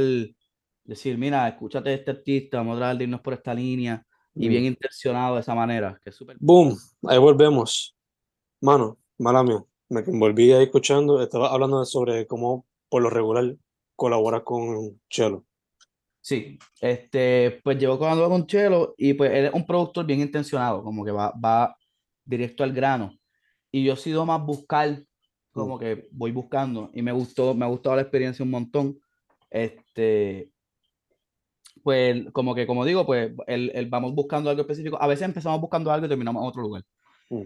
[0.84, 4.06] decir mira escúchate este artista vamos a tratar de irnos por esta línea
[4.36, 6.38] y bien intencionado de esa manera, que es súper...
[6.40, 6.76] Boom,
[7.08, 7.96] ahí volvemos.
[8.62, 9.64] Mano, mala mía,
[9.94, 13.56] me volví ahí escuchando, estaba hablando sobre cómo por lo regular
[13.96, 15.46] colabora con Chelo.
[16.22, 20.84] Sí, este, pues llevo colaborando con Chelo y pues él es un productor bien intencionado,
[20.84, 21.76] como que va, va
[22.24, 23.18] directo al grano.
[23.72, 25.04] Y yo he sido más buscar,
[25.52, 25.80] como mm.
[25.80, 29.00] que voy buscando y me gustó, me ha gustado la experiencia un montón.
[29.50, 30.50] Este,
[31.84, 34.98] pues como que, como digo, pues el, el, vamos buscando algo específico.
[35.02, 36.84] A veces empezamos buscando algo y terminamos en otro lugar.
[37.30, 37.42] Mm.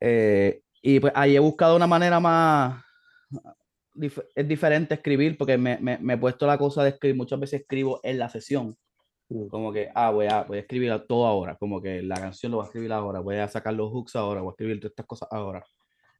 [0.00, 2.82] Eh, y pues ahí he buscado una manera más...
[4.34, 7.16] es diferente escribir porque me, me, me, he puesto la cosa de escribir.
[7.16, 8.76] Muchas veces escribo en la sesión.
[9.28, 9.46] Mm.
[9.46, 11.56] Como que, ah, voy a, voy a escribir todo ahora.
[11.56, 13.20] Como que la canción lo voy a escribir ahora.
[13.20, 14.40] Voy a sacar los hooks ahora.
[14.40, 15.64] Voy a escribir todas estas cosas ahora.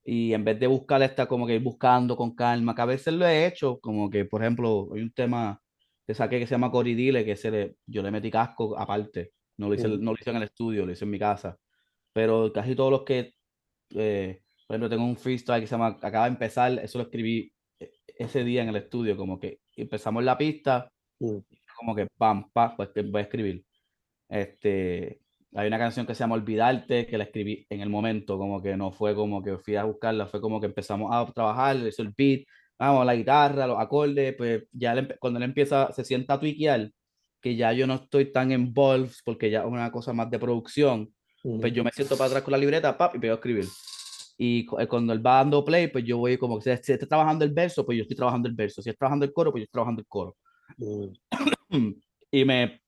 [0.05, 3.15] Y en vez de buscar esta, como que ir buscando con calma, que a veces
[3.15, 3.81] lo he hecho.
[3.81, 5.61] Como que, por ejemplo, hay un tema
[6.07, 9.33] que saqué que se llama Coridile, que se le, yo le metí casco aparte.
[9.57, 10.03] No lo, hice, Mm.
[10.03, 11.57] no lo hice en el estudio, lo hice en mi casa.
[12.13, 13.35] Pero casi todos los que,
[13.95, 14.42] eh,
[14.73, 17.93] por ejemplo, tengo un freestyle que se llama Acaba de empezar, eso lo escribí eh,
[18.17, 21.37] ese día en el estudio, como que empezamos la pista, Mm.
[21.77, 23.63] como que pam, pam, pues voy a escribir.
[24.31, 25.21] Este,
[25.55, 28.75] hay una canción que se llama Olvidarte, que la escribí en el momento, como que
[28.79, 32.15] no fue como que fui a buscarla, fue como que empezamos a trabajar, hizo el
[32.17, 32.45] beat,
[32.79, 36.91] vamos, la guitarra, los acordes, pues ya le cuando él empieza, se sienta a tweakear,
[37.43, 41.13] que ya yo no estoy tan involved, porque ya es una cosa más de producción,
[41.45, 41.61] Mm.
[41.61, 43.67] pues yo me siento para atrás con la libreta, pap, y pego a escribir.
[44.39, 47.53] Y eh, cuando él va dando play, pues yo voy como si, está trabajando el
[47.53, 48.83] verso, pues yo estoy trabajando el verso.
[48.83, 50.37] Si está trabajando el coro, pues yo estoy trabajando el coro.
[50.79, 51.89] Mm.
[52.31, 52.81] y me,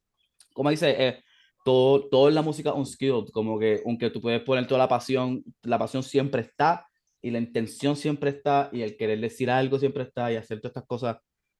[0.53, 1.22] como dice, eh,
[1.64, 4.78] todo, todo en la música es un skill, como que aunque tú puedes poner toda
[4.78, 6.86] la pasión, la pasión siempre está
[7.22, 10.72] y la intención siempre está y el querer decir algo siempre está y hacer todas
[10.72, 11.16] estas cosas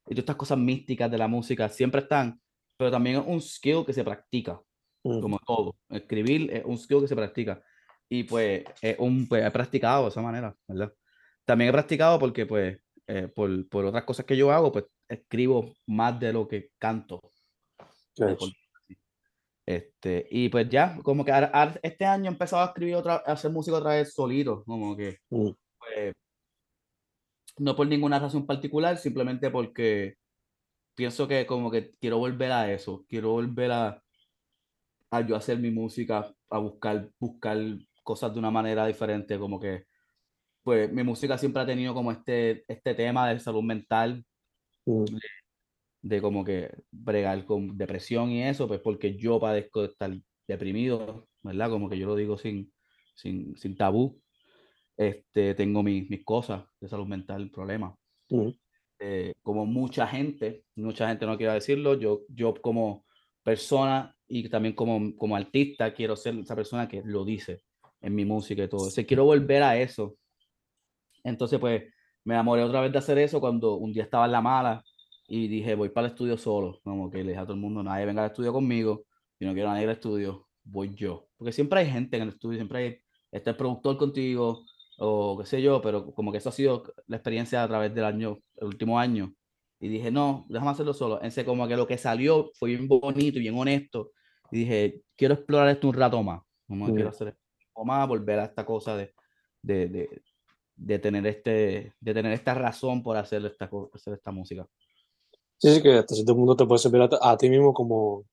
[0.07, 2.39] y todas estas cosas místicas de la música siempre están,
[2.77, 4.61] pero también es un skill que se practica,
[5.05, 5.21] Mm.
[5.21, 5.77] como todo.
[5.91, 7.63] Escribir es un skill que se practica
[8.09, 10.93] y pues, es un, pues he practicado de esa manera, ¿verdad?
[11.45, 15.75] También he practicado porque pues eh, por, por otras cosas que yo hago, pues escribo
[15.87, 17.21] más de lo que canto.
[19.67, 23.33] Este, y pues ya, como que ahora este año he empezado a escribir otra, a
[23.33, 25.51] hacer música otra vez solito, como que Mm.
[25.79, 26.13] pues,
[27.59, 30.17] no por ninguna razón particular, simplemente porque
[30.95, 34.03] pienso que como que quiero volver a eso, quiero volver a,
[35.11, 37.59] a yo hacer mi música, a buscar, buscar
[38.05, 39.87] cosas de una manera diferente, como que
[40.63, 44.25] pues mi música siempre ha tenido como este, este tema de salud mental,
[44.87, 45.05] Mm.
[46.03, 50.15] de como que bregar con depresión y eso, pues porque yo padezco de estar
[50.47, 51.71] deprimido, ¿verdad?
[51.71, 52.73] Como que yo lo digo sin,
[53.15, 54.21] sin, sin tabú.
[54.97, 57.95] Este, tengo mis, mis cosas de salud mental, problemas.
[58.29, 58.49] Mm.
[58.99, 63.07] Eh, como mucha gente, mucha gente no quiere decirlo, yo, yo como
[63.43, 67.63] persona y también como, como artista quiero ser esa persona que lo dice
[68.05, 68.87] en mi música y todo.
[68.87, 70.17] O sea, quiero volver a eso.
[71.23, 71.83] Entonces, pues,
[72.25, 74.83] me enamoré otra vez de hacer eso cuando un día estaba en la mala
[75.29, 76.81] y dije, voy para el estudio solo.
[76.83, 79.05] Como que le dije a todo el mundo, nadie venga al estudio conmigo,
[79.41, 81.27] yo no quiero a nadie al estudio, voy yo.
[81.37, 82.99] Porque siempre hay gente en el estudio, siempre hay,
[83.33, 84.65] está el productor contigo
[84.99, 88.05] o qué sé yo, pero como que eso ha sido la experiencia a través del
[88.05, 89.35] año, el último año.
[89.81, 91.17] Y dije, no, déjame hacerlo solo.
[91.17, 94.13] Entonces, como que lo que salió fue bien bonito y bien honesto.
[94.51, 96.41] Y dije, quiero explorar esto un rato más.
[96.67, 96.95] Como que Mm.
[96.95, 97.37] quiero hacer
[97.75, 99.13] poco más, volver a esta cosa de,
[99.63, 100.23] de, de,
[100.77, 104.67] de tener este, de tener esta razón por hacer esta, hacer esta música.
[105.59, 108.25] Sí, sí, que hasta cierto punto te puede servir a, a ti mismo como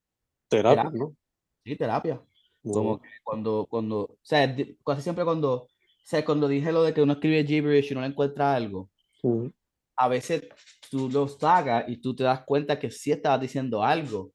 [0.47, 0.99] terapia, Terapia.
[0.99, 1.15] ¿no?
[1.63, 2.21] Sí, terapia.
[2.63, 5.69] Muy Como que cuando, cuando, o sea, casi siempre cuando, o
[6.03, 8.89] sea, cuando dije lo de que uno escribe gibberish y no le encuentra algo,
[9.23, 9.49] Mm.
[9.97, 10.47] a veces
[10.89, 14.33] tú lo sacas y tú te das cuenta que sí estabas diciendo algo,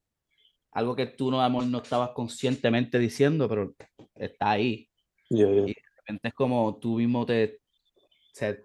[0.71, 3.75] algo que tú no, amor, no estabas conscientemente diciendo, pero
[4.15, 4.89] está ahí.
[5.31, 5.63] Ya, ya.
[5.63, 7.61] Y de repente es como tú mismo te,
[7.97, 8.57] o sea,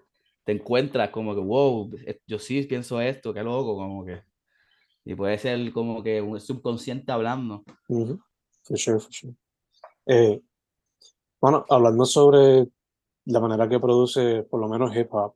[0.43, 1.91] te encuentras como que, wow,
[2.27, 4.23] yo sí pienso esto, qué loco, como que.
[5.03, 7.63] Y puede ser como que un subconsciente hablando.
[7.87, 9.33] For sure, for sure.
[10.05, 10.39] Eh,
[11.39, 12.67] bueno, hablando sobre
[13.25, 15.33] la manera que produce por lo menos hip hop,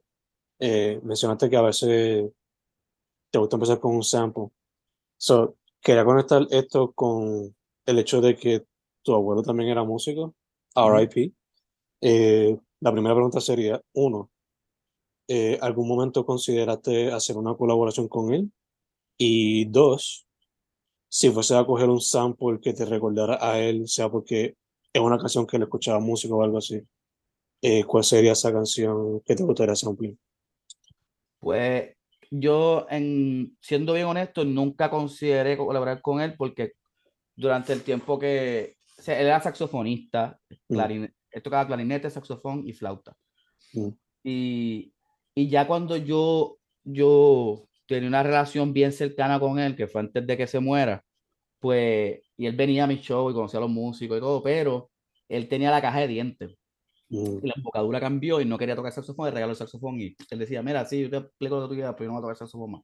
[0.59, 2.31] eh, mencionaste que a veces
[3.31, 4.49] te gusta empezar con un sample.
[5.17, 7.55] So, quería conectar esto con
[7.85, 8.65] el hecho de que
[9.01, 10.35] tu abuelo también era músico,
[10.75, 11.33] RIP.
[12.01, 14.29] Eh, la primera pregunta sería, uno,
[15.27, 18.51] eh, ¿algún momento consideraste hacer una colaboración con él?
[19.17, 20.27] Y dos,
[21.09, 24.55] si fuese a coger un sample que te recordara a él, sea porque
[24.91, 26.81] es una canción que le escuchaba música o algo así,
[27.61, 30.13] eh, ¿cuál sería esa canción que te gustaría samplear?
[31.39, 31.95] Pues
[32.29, 36.73] yo, en, siendo bien honesto, nunca consideré colaborar con él porque
[37.35, 40.39] durante el tiempo que, sea, él era saxofonista,
[40.69, 40.75] Mm.
[40.75, 43.15] clarin- él tocaba clarinete, saxofón y flauta.
[43.73, 43.89] Mm.
[44.23, 44.93] Y,
[45.35, 50.25] y ya cuando yo, yo tenía una relación bien cercana con él, que fue antes
[50.25, 51.03] de que se muera,
[51.59, 54.91] pues, y él venía a mi show y conocía a los músicos y todo, pero
[55.29, 56.55] él tenía la caja de dientes
[57.09, 57.37] Mm.
[57.43, 60.39] y la embocadura cambió y no quería tocar saxofón, le regaló el saxofón y él
[60.39, 62.23] decía, mira, sí, yo te explico lo que tú quieras, pero yo no voy a
[62.33, 62.81] tocar saxofón más.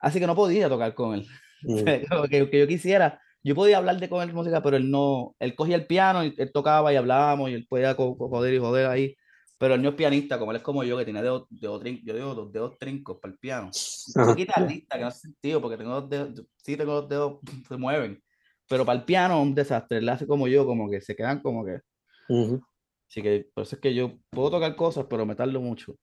[0.00, 1.26] Así que no podía tocar con él.
[1.62, 1.84] Mm.
[2.22, 5.34] Como que, que yo quisiera, yo podía hablar de con él música, pero él no,
[5.38, 8.86] él cogía el piano y él tocaba y hablábamos y él podía joder y joder
[8.86, 9.16] ahí,
[9.58, 12.14] pero él no es pianista, como él es como yo, que tiene dedos, dedos yo
[12.14, 13.76] digo dos dedos trincos para el piano.
[14.22, 17.38] Soy guitarrista, que no hace sentido, porque tengo dos dedos, sí tengo los dedos,
[17.68, 18.22] se mueven,
[18.68, 21.40] pero para el piano es un desastre, él hace como yo, como que se quedan
[21.42, 21.80] como que,
[22.28, 22.60] Ujú.
[23.08, 25.96] así que por eso es que yo puedo tocar cosas, pero me tardo mucho.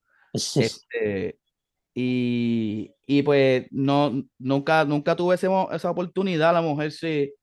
[0.56, 1.40] Este,
[2.00, 6.54] Y, y pues no, nunca, nunca tuve ese esa oportunidad.
[6.54, 7.34] La mujer si,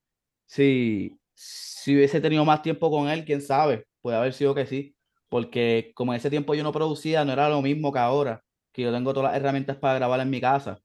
[0.47, 4.95] si, si hubiese tenido más tiempo con él, quién sabe, puede haber sido que sí.
[5.29, 8.83] Porque como en ese tiempo yo no producía, no era lo mismo que ahora, que
[8.83, 10.79] yo tengo todas las herramientas para grabar en mi casa.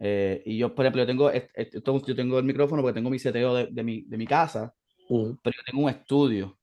[0.00, 2.94] Eh, y yo, por ejemplo, yo tengo, est- est- esto- yo tengo el micrófono porque
[2.94, 4.74] tengo mi seteo de, de mi, de mi casa,
[5.08, 6.58] Mm, pero yo tengo un estudio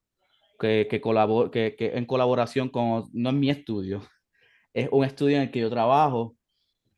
[0.59, 4.01] que, que, colabor, que, que en colaboración con, no es mi estudio,
[4.73, 6.35] es un estudio en el que yo trabajo,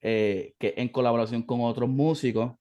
[0.01, 2.53] eh, que en colaboración con otros músicos,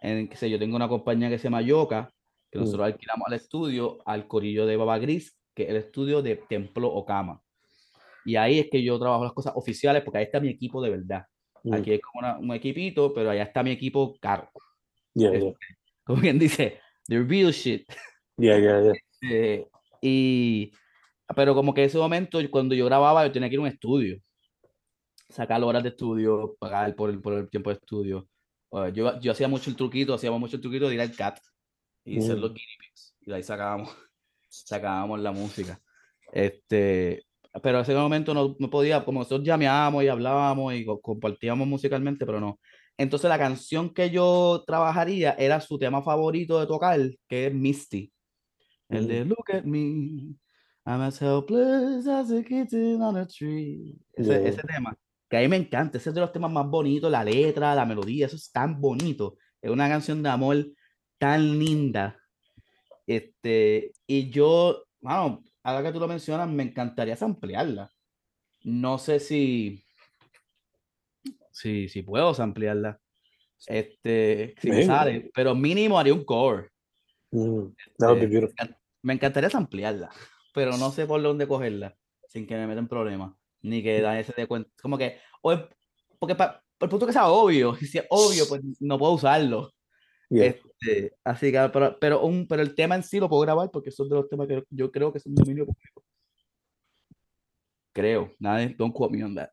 [0.00, 2.12] en que sé, yo tengo una compañía que se llama Yoka,
[2.50, 2.62] que Mm.
[2.62, 6.88] nosotros alquilamos al estudio, al corillo de Baba Gris, que es el estudio de Templo
[6.88, 7.40] Okama.
[8.24, 10.90] Y ahí es que yo trabajo las cosas oficiales, porque ahí está mi equipo de
[10.90, 11.24] verdad.
[11.64, 14.48] mm, Aquí es como una- un equipito, pero allá está mi equipo caro.
[15.14, 15.52] yeah, yeah,
[16.04, 17.86] Como quien dice, the real shit.
[18.38, 19.64] yeah, yeah, yeah.
[20.00, 20.70] Y,
[21.34, 24.18] pero como que ese momento, cuando yo grababa, yo tenía que ir a un estudio,
[25.28, 28.28] sacar horas de estudio, pagar por el, por el tiempo de estudio.
[28.72, 31.38] Eh, yo, yo hacía mucho el truquito, hacíamos mucho el truquito de ir al CAT
[32.04, 32.40] y hacer Mm.
[32.40, 33.90] los guinea pigs, y de ahí sacábamos,
[34.48, 35.80] sacábamos la música.
[36.32, 37.24] Este,
[37.62, 41.66] pero en ese momento no, no podía, como nosotros llameábamos y hablábamos y co- compartíamos
[41.66, 42.58] musicalmente, pero no.
[42.96, 46.98] Entonces la canción que yo trabajaría era su tema favorito de tocar,
[47.28, 48.12] que es Misty.
[48.88, 50.34] El de Look at me,
[50.86, 53.94] I'm as helpless as a kitten on a tree.
[54.14, 54.48] Ese, Yeah.
[54.48, 54.96] ese tema,
[55.28, 57.84] que a mí me encanta, ese es de los temas más bonitos, la letra, la
[57.84, 59.36] melodía, eso es tan bonito.
[59.60, 60.66] Es una canción de amor
[61.18, 62.18] tan linda.
[63.06, 67.90] Este, y yo, bueno, ahora que tú lo mencionas, me encantaría ampliarla.
[68.64, 69.82] No sé si,
[71.50, 73.00] si, si puedo ampliarla.
[73.66, 76.70] Este, si me sale, pero mínimo haría un cover.
[77.30, 77.66] Mm,
[78.48, 80.10] encan- Me encantaría ampliarla,
[80.54, 81.96] pero no sé por dónde cogerla
[82.28, 84.70] sin que me metan problemas, ni que nadie se dé cuenta.
[84.82, 85.60] Como que, o es-
[86.18, 89.72] porque para el punto que sea obvio, si es obvio, pues no puedo usarlo.
[90.30, 90.46] Yeah.
[90.46, 93.90] Este, así que, pero, pero, un, pero el tema en sí lo puedo grabar porque
[93.90, 96.04] son de los temas que yo creo que son dominio público.
[97.92, 99.48] Creo, nadie, don't quote me on that.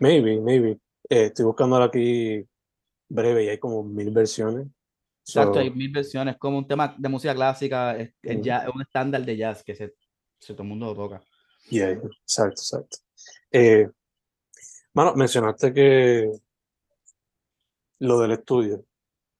[0.00, 0.78] Maybe, maybe.
[1.10, 2.44] Eh, estoy buscando ahora aquí
[3.08, 4.68] breve y hay como mil versiones.
[5.26, 8.42] Exacto, So, hay mil versiones, como un tema de música clásica, es, es Mm.
[8.42, 9.94] ya- es un estándar de jazz que se,
[10.38, 11.22] se- todo el mundo lo toca.
[11.70, 12.98] yeah, exacto, exacto.
[13.56, 13.88] Eh,
[14.94, 16.28] mano, mencionaste que
[18.00, 18.84] lo del estudio,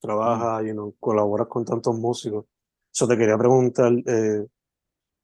[0.01, 2.45] trabajas, you know, colaboras con tantos músicos.
[2.93, 4.47] Yo te quería preguntar, eh,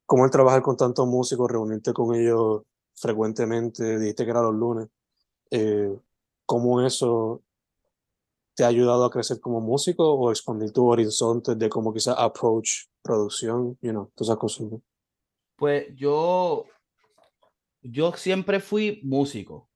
[0.04, 2.62] ¿cómo es trabajar con tantos músicos, reunirte con ellos
[2.96, 3.96] frecuentemente?
[3.96, 4.88] Dijiste que era los lunes.
[5.52, 5.96] Eh,
[6.44, 7.42] ¿cómo eso
[8.56, 12.86] te ha ayudado a crecer como músico o expandir tu horizonte de cómo quizás approach
[13.02, 14.66] producción, you know, todas esas cosas?
[14.66, 14.82] ¿no?
[15.54, 16.64] Pues yo,
[17.82, 19.70] yo siempre fui músico.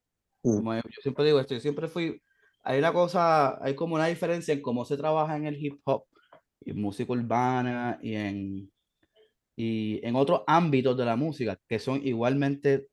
[0.45, 0.61] Mm.
[0.61, 2.23] Como yo siempre digo esto, yo siempre fui.
[2.65, 6.05] Hay una cosa, hay como una diferencia en cómo se trabaja en el hip hop
[6.61, 8.73] y en música urbana y en,
[9.57, 12.89] y en otros ámbitos de la música que son igualmente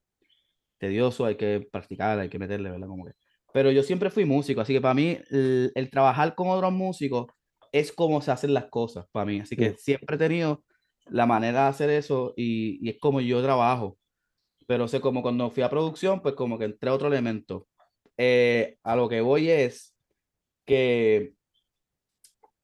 [0.80, 2.88] tediosos, hay que practicar, hay que meterle, ¿verdad?
[2.88, 3.14] Como que.
[3.53, 7.28] Pero yo siempre fui músico, así que para mí el, el trabajar con otros músicos
[7.72, 9.39] es como se hacen las cosas para mí.
[9.41, 9.78] Así que Mm.
[9.78, 10.64] siempre he tenido
[11.07, 13.97] la manera de hacer eso y, y es como yo trabajo.
[14.72, 17.68] Pero sé como cuando fui a producción, pues como que entré a otro elemento.
[18.16, 19.94] Eh, a lo que voy es
[20.66, 21.34] que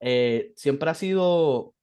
[0.00, 1.74] eh, siempre ha sido,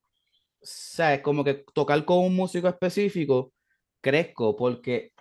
[0.64, 1.22] ¿sabes?
[1.22, 3.54] Como que tocar con un músico específico,
[4.02, 5.12] crezco, porque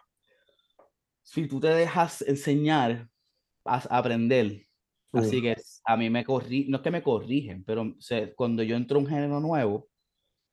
[1.22, 3.10] si tú te dejas enseñar,
[3.62, 4.62] vas a aprender.
[5.12, 5.42] Así Mm.
[5.42, 7.94] que a mí me corri, no es que me corrigen, pero
[8.36, 9.86] cuando yo entro a un género nuevo,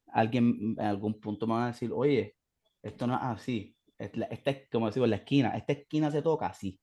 [0.08, 2.36] alguien en algún punto me va a decir, oye,
[2.84, 3.78] esto no es así.
[4.06, 6.80] Esta es, como decimos, la esquina, esta esquina se toca así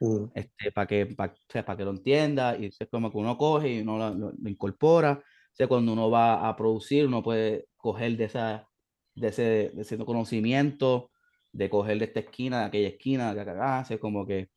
[0.00, 0.32] Mm.
[0.34, 1.34] este, para que, para,
[1.66, 4.50] para que lo entienda, y es como que uno coge y uno lo, lo- lo
[4.50, 5.12] incorpora.
[5.22, 8.68] O sea, cuando uno va a producir, uno puede coger de, esa,
[9.14, 9.42] de, ese,
[9.74, 11.10] de ese conocimiento,
[11.52, 14.48] de coger de esta esquina, de aquella esquina, de acá, o sea, como que,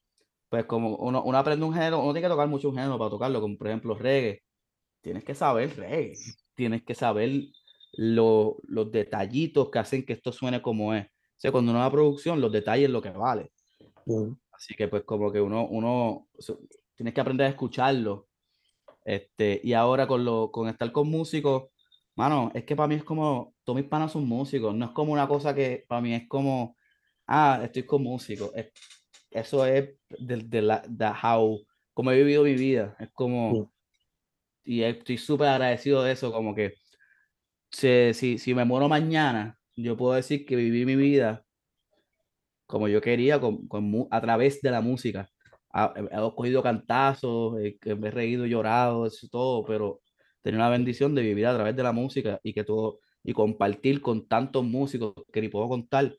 [0.49, 3.11] pues como uno, uno aprende un género, uno tiene que tocar mucho un género para
[3.11, 4.41] tocarlo, como por ejemplo reggae.
[5.01, 6.13] Tienes que saber reggae,
[6.55, 7.31] tienes que saber
[7.93, 11.07] lo- los detallitos que hacen que esto suene como es.
[11.37, 13.51] O sea, cuando uno va a producción, los detalles es lo que vale.
[14.05, 14.33] Mm.
[14.51, 16.27] Así que pues como que uno, uno
[16.95, 18.27] tienes que aprender a escucharlo.
[19.03, 21.65] Este, y ahora con lo, con estar con músicos,
[22.15, 25.13] mano, es que para mí es como, todos mis panas son músicos, no es como
[25.13, 26.75] una cosa que para mí es como,
[27.27, 28.51] ah, estoy con músicos.
[28.55, 28.71] Es-
[29.31, 31.59] eso es de, de la, de how,
[31.93, 32.95] como he vivido mi vida.
[32.99, 33.63] Es como, Mm.
[34.63, 36.75] y estoy súper agradecido de eso, como que
[37.71, 41.45] si, si, si me muero mañana, yo puedo decir que viví mi vida
[42.65, 45.29] como yo quería con, con a través de la música.
[45.73, 50.01] he cogido cantazos, que me he reído, llorado, eso todo, pero
[50.41, 54.01] tener la bendición de vivir a través de la música y que todo, y compartir
[54.01, 56.15] con tantos músicos que ni puedo contar,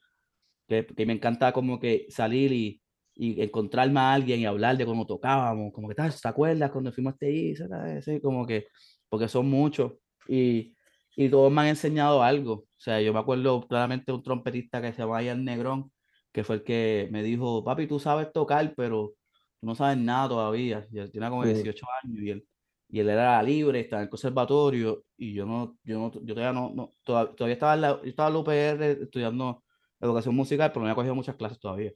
[0.69, 2.83] que, que me encanta como que salir y,
[3.15, 7.15] y encontrarme a alguien y hablar de cómo tocábamos, como que, ¿te acuerdas cuando fuimos
[7.21, 8.21] a este?
[8.21, 8.69] Como que,
[9.09, 9.95] porque son muchos
[10.29, 10.76] y,
[11.17, 12.53] y todos me han enseñado algo.
[12.55, 15.93] O sea, yo me acuerdo claramente un trompetista que se llama Ian Negrón,
[16.33, 19.15] que fue el que me dijo, papi, tú sabes tocar, pero
[19.63, 20.87] no sabes nada todavía.
[20.91, 22.49] Yo tenía como 18 años y él,
[22.89, 26.53] y él era libre, estaba en el conservatorio y yo no, yo no, yo todavía
[26.53, 29.65] no, no todavía, estaba en la, yo estaba en la UPR estudiando
[30.01, 31.93] educación musical, pero no había cogido muchas clases todavía.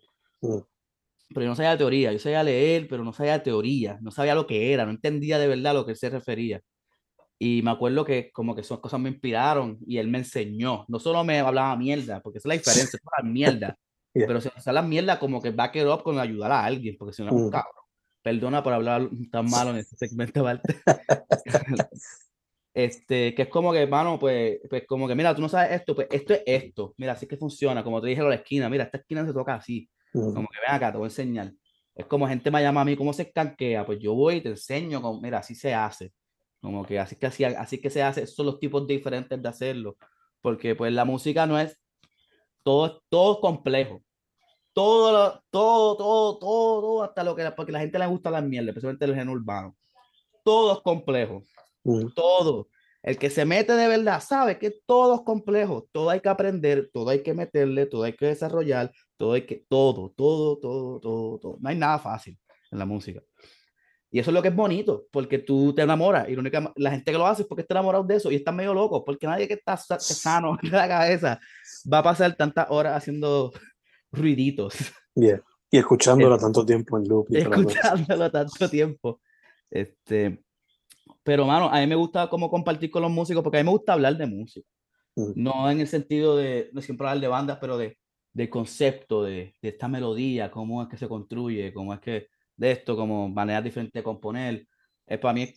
[1.29, 4.11] Pero yo no sabía la teoría, yo sabía leer, pero no sabía la teoría, no
[4.11, 6.61] sabía lo que era, no entendía de verdad a lo que él se refería.
[7.43, 10.85] Y me acuerdo que como que esas cosas me inspiraron y él me enseñó.
[10.89, 13.79] No solo me hablaba mierda, porque esa es la diferencia, es la mierda.
[14.15, 17.15] Pero se usa la mierda como que back it up con ayudar a alguien, porque
[17.15, 17.73] si no es un cabrón.
[18.23, 20.45] Perdona por hablar tan malo en este segmento,
[22.75, 25.95] este, que es como que, hermano, pues, pues como que, mira, tú no sabes esto,
[25.95, 26.93] pues esto es esto.
[26.99, 27.83] Mira, así que funciona.
[27.83, 29.89] Como te dije a la esquina, mira, esta esquina se toca así.
[30.13, 31.55] Como que ven acá, te voy a enseñar.
[31.95, 33.87] Es como gente me llama a mí, ¿cómo se escanquea?
[33.87, 36.13] Pues yo voy y te enseño, como, mira, así se hace.
[36.61, 39.97] Como que así que, así, así que se hace, son los tipos diferentes de hacerlo.
[40.41, 41.79] Porque pues la música no es,
[42.63, 44.03] todo, todo complejo.
[44.73, 48.71] Todo, todo, todo, todo, todo, hasta lo que, porque la gente le gusta la mierda,
[48.71, 49.77] especialmente el género urbano.
[50.45, 51.43] Todo es complejo.
[52.15, 52.69] Todo.
[53.03, 56.91] El que se mete de verdad sabe que todo es complejo, todo hay que aprender,
[56.93, 61.39] todo hay que meterle, todo hay que desarrollar, todo hay que, todo, todo, todo, todo,
[61.39, 61.57] todo.
[61.61, 62.39] No hay nada fácil
[62.71, 63.23] en la música.
[64.13, 66.29] Y eso es lo que es bonito, porque tú te enamoras.
[66.29, 68.35] Y la, única, la gente que lo hace es porque está enamorado de eso y
[68.35, 71.41] está medio loco, porque nadie que está sano en la cabeza
[71.91, 73.53] va a pasar tantas horas haciendo
[74.13, 74.75] ruiditos.
[75.15, 75.41] Bien.
[75.71, 77.29] Y escuchándolo tanto tiempo en loop.
[77.31, 79.21] escuchándolo tanto tiempo.
[79.71, 80.43] Este,
[81.23, 83.71] pero, mano, a mí me gusta como compartir con los músicos, porque a mí me
[83.71, 84.69] gusta hablar de música.
[85.15, 85.33] Mm.
[85.37, 87.97] No en el sentido de, no siempre hablar de bandas, pero de,
[88.33, 92.27] del concepto de, de esta melodía, cómo es que se construye, cómo es que
[92.61, 94.67] de esto, como maneras diferentes de componer.
[95.07, 95.53] Es para mí,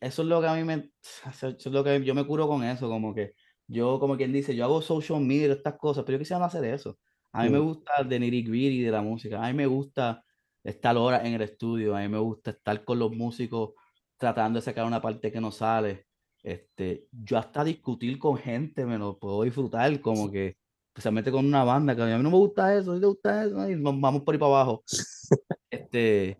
[0.00, 0.90] eso es lo que a mí me,
[1.30, 3.34] eso es lo que yo me curo con eso, como que
[3.66, 6.64] yo, como quien dice, yo hago social media, estas cosas, pero yo quisiera no hacer
[6.64, 6.98] eso.
[7.32, 7.64] A mí me mm.
[7.64, 10.24] gusta el de nitty gritty de la música, a mí me gusta
[10.62, 13.72] estar horas en el estudio, a mí me gusta estar con los músicos
[14.16, 16.06] tratando de sacar una parte que no sale.
[16.42, 20.56] Este, yo hasta discutir con gente me lo puedo disfrutar, como que
[20.88, 23.44] especialmente con una banda que a mí no me gusta eso, a mí me gusta
[23.44, 24.84] eso, y nos vamos por ahí para abajo.
[25.92, 26.38] este,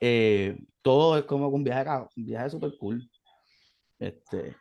[0.00, 3.08] eh, todo es como un viaje, un viaje súper cool.
[3.98, 4.56] Este,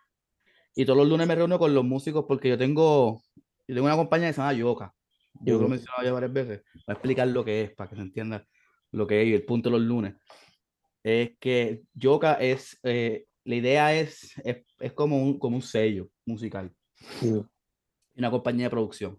[0.75, 3.21] y todos los lunes me reúno con los músicos porque yo tengo,
[3.67, 4.93] yo tengo una compañía que se llama Yoka.
[5.41, 6.63] Yo lo he mencionado ya varias veces.
[6.73, 8.45] Voy a explicar lo que es para que se entienda
[8.91, 10.15] lo que es y el punto de los lunes.
[11.03, 16.09] Es que Yoka es, eh, la idea es, es, es, como, un, como un sello
[16.25, 16.73] musical.
[18.15, 19.17] Una compañía de producción.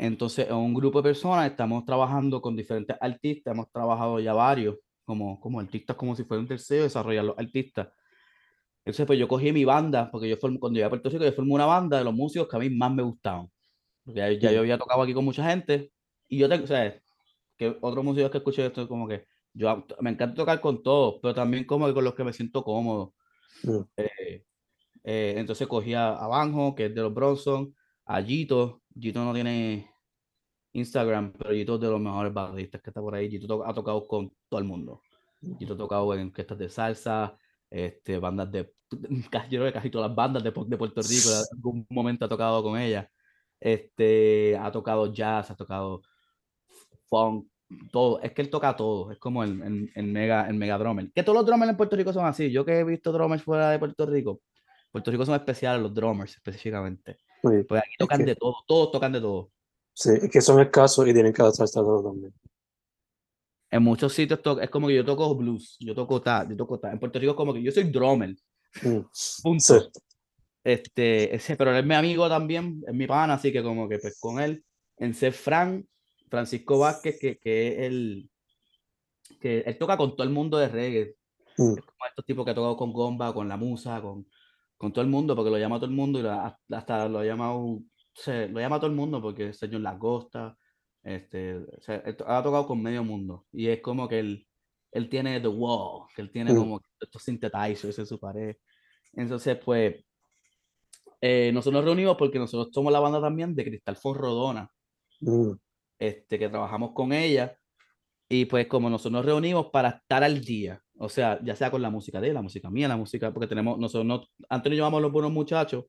[0.00, 4.76] Entonces, en un grupo de personas estamos trabajando con diferentes artistas, hemos trabajado ya varios,
[5.04, 7.88] como, como artistas, como si fuera un tercero, desarrollar los artistas.
[8.84, 11.32] Entonces, pues yo cogí mi banda, porque yo formé, cuando llegué a Puerto Rico, yo
[11.32, 13.50] formé una banda de los músicos que a mí más me gustaban.
[14.04, 15.90] Porque ya, yo había tocado aquí con mucha gente,
[16.28, 16.96] y yo tengo, o sea,
[17.56, 21.34] que otros músicos que escuché esto, como que yo me encanta tocar con todos, pero
[21.34, 23.14] también como que con los que me siento cómodo.
[23.64, 23.80] Mm.
[23.96, 24.44] Eh,
[25.02, 27.74] eh, entonces cogí a, a Banjo, que es de los Bronson,
[28.08, 29.90] a Gito, Gito no tiene
[30.72, 33.30] Instagram, pero Gito es de los mejores bateristas que está por ahí.
[33.30, 35.02] Gito ha tocado con todo el mundo.
[35.58, 37.36] Gito ha tocado en orquestas de salsa,
[37.70, 38.72] este, bandas de.
[39.50, 42.28] Yo creo que casi todas las bandas de, de Puerto Rico, en algún momento ha
[42.28, 43.10] tocado con ella.
[43.60, 46.02] Este, ha tocado jazz, ha tocado
[47.10, 47.46] funk,
[47.92, 48.22] todo.
[48.22, 49.12] Es que él toca todo.
[49.12, 51.12] Es como el, el, mega, el mega drummer.
[51.12, 52.50] Que todos los drummers en Puerto Rico son así.
[52.50, 54.40] Yo que he visto drummers fuera de Puerto Rico,
[54.90, 57.18] Puerto Rico son especiales los drummers específicamente.
[57.42, 59.50] Pues aquí tocan de todo, todos tocan de todo.
[59.92, 62.32] Sí, es que son escasos y tienen que adaptarse todo también.
[63.70, 66.92] En muchos sitios es como que yo toco blues, yo toco tal, yo toco tal.
[66.92, 68.34] En Puerto Rico es como que yo soy drummer.
[68.82, 69.00] Mm,
[69.42, 69.90] punto.
[70.64, 73.98] Este, ese, pero él es mi amigo también, es mi pana, así que como que
[73.98, 74.64] pues con él,
[74.96, 75.86] en ser Fran,
[76.28, 78.30] Francisco Vázquez, que, que es el
[79.40, 81.16] que él toca con todo el mundo de reggae.
[81.56, 81.78] Mm.
[81.78, 84.26] Es como estos tipos que ha tocado con Gomba, con la musa, con,
[84.78, 87.80] con todo el mundo, porque lo llama todo el mundo y hasta lo ha llamado,
[88.14, 90.56] se, lo llama todo el mundo porque el señor Lagosta,
[91.02, 91.60] este,
[92.26, 94.46] ha tocado con medio mundo y es como que él,
[94.92, 96.56] él tiene The Wall, que él tiene mm.
[96.56, 98.56] como estos synthesizers en su pared.
[99.12, 99.96] Entonces, pues,
[101.20, 104.70] eh, nosotros nos reunimos porque nosotros somos la banda también de Cristal Fonrodona,
[105.20, 105.52] mm.
[105.98, 107.58] este, que trabajamos con ella
[108.28, 111.80] Y pues como nosotros nos reunimos para estar al día, o sea, ya sea con
[111.82, 115.02] la música de él, la música mía, la música, porque tenemos, nosotros, no, Antonio llamamos
[115.02, 115.84] los buenos muchachos,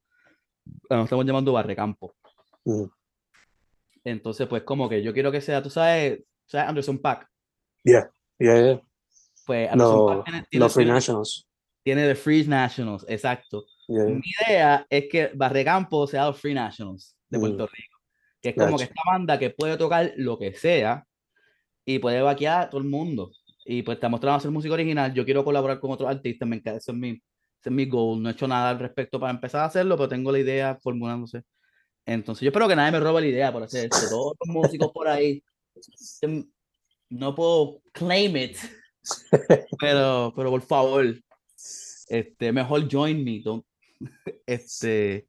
[0.89, 2.13] nos estamos llamando Barrecampo.
[2.65, 2.83] Mm.
[4.03, 7.27] Entonces, pues como que yo quiero que sea, tú sabes, ¿sabes Anderson Pack?
[7.83, 8.81] Yeah, yeah, yeah.
[9.45, 11.47] Pues Anderson Paak tiene, Los Free Nationals.
[11.83, 13.65] tiene The Free Nationals, exacto.
[13.87, 14.05] Yeah.
[14.05, 17.41] Mi idea es que Barrecampo sea los Free Nationals de Mm.
[17.41, 17.97] Puerto Rico.
[18.41, 21.05] Que es como que esta banda que puede tocar lo que sea
[21.83, 23.31] y puede vaquear a todo el mundo.
[23.65, 25.13] Y pues estamos tratando de hacer música original.
[25.13, 27.21] Yo quiero colaborar con otros artistas, me encanta, ese es mi, ese
[27.65, 28.21] es mi goal.
[28.21, 31.43] No he hecho nada al respecto para empezar a hacerlo, pero tengo la idea formulándose.
[32.05, 34.07] Entonces, yo espero que nadie me robe la idea por hacer esto.
[34.09, 35.43] Todos los músicos por ahí,
[37.09, 38.57] no puedo claim it,
[39.79, 41.05] pero, pero por favor,
[42.07, 43.41] este, mejor join me.
[43.43, 43.65] don't-
[44.45, 45.27] Este,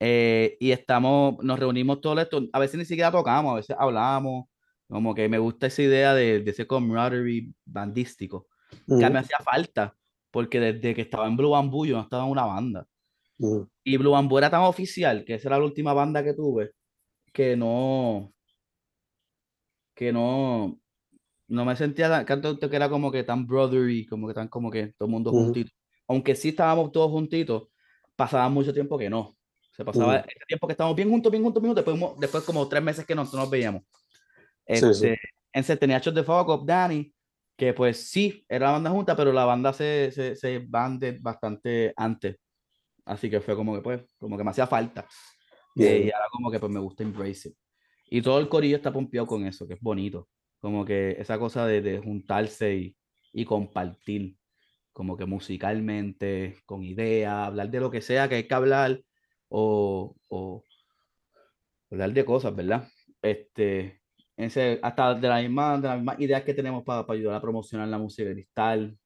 [0.00, 2.42] eh, y estamos, nos reunimos todo esto.
[2.52, 4.46] A veces ni siquiera tocamos, a veces hablamos.
[4.88, 8.48] Como que me gusta esa idea de, de ese camaraderie bandístico,
[8.98, 9.96] que Mm, me hacía falta,
[10.30, 12.86] porque desde que estaba en Blue Bamboo yo no estaba en una banda.
[13.40, 16.72] mm, Y Blue Bamboo era tan oficial, que esa era la última banda que tuve,
[17.32, 18.34] que no,
[19.94, 20.78] que no,
[21.48, 24.70] no me sentía tan, tanto que era como que tan brotherly, como que tan como
[24.70, 25.34] que todo el mundo Ujú.
[25.34, 25.72] juntito.
[26.08, 27.68] Aunque sí estábamos todos juntitos,
[28.16, 29.38] pasaba mucho tiempo que no.
[29.72, 32.68] Se pasaba ese tiempo que estábamos bien juntos, bien juntos, bien juntos, después, después como
[32.68, 33.82] tres meses que no, no nos veíamos.
[34.66, 34.84] Sí, sí.
[35.08, 35.18] Este,
[35.52, 37.12] Entonces tenía Shot de Fuck Up, Danny,
[37.56, 41.92] que pues sí, era la banda junta, pero la banda se, se, se banded bastante
[41.96, 42.36] antes.
[43.04, 45.06] Así que fue como que pues, como que me hacía falta.
[45.74, 46.06] Bien.
[46.06, 47.56] y ahora como que pues me gusta embrace it.
[48.08, 50.28] Y todo el corillo está pompeado con eso, que es bonito.
[50.60, 52.96] Como que esa cosa de, de juntarse y,
[53.32, 54.36] y compartir,
[54.92, 59.00] como que musicalmente, con ideas, hablar de lo que sea que hay que hablar,
[59.48, 60.64] o, o
[61.90, 62.88] hablar de cosas, ¿verdad?
[63.22, 64.00] Este,
[64.36, 67.88] ese, hasta de las mismas de las mismas ideas que tenemos para ayudar a promocionar
[67.88, 68.96] la música cristal,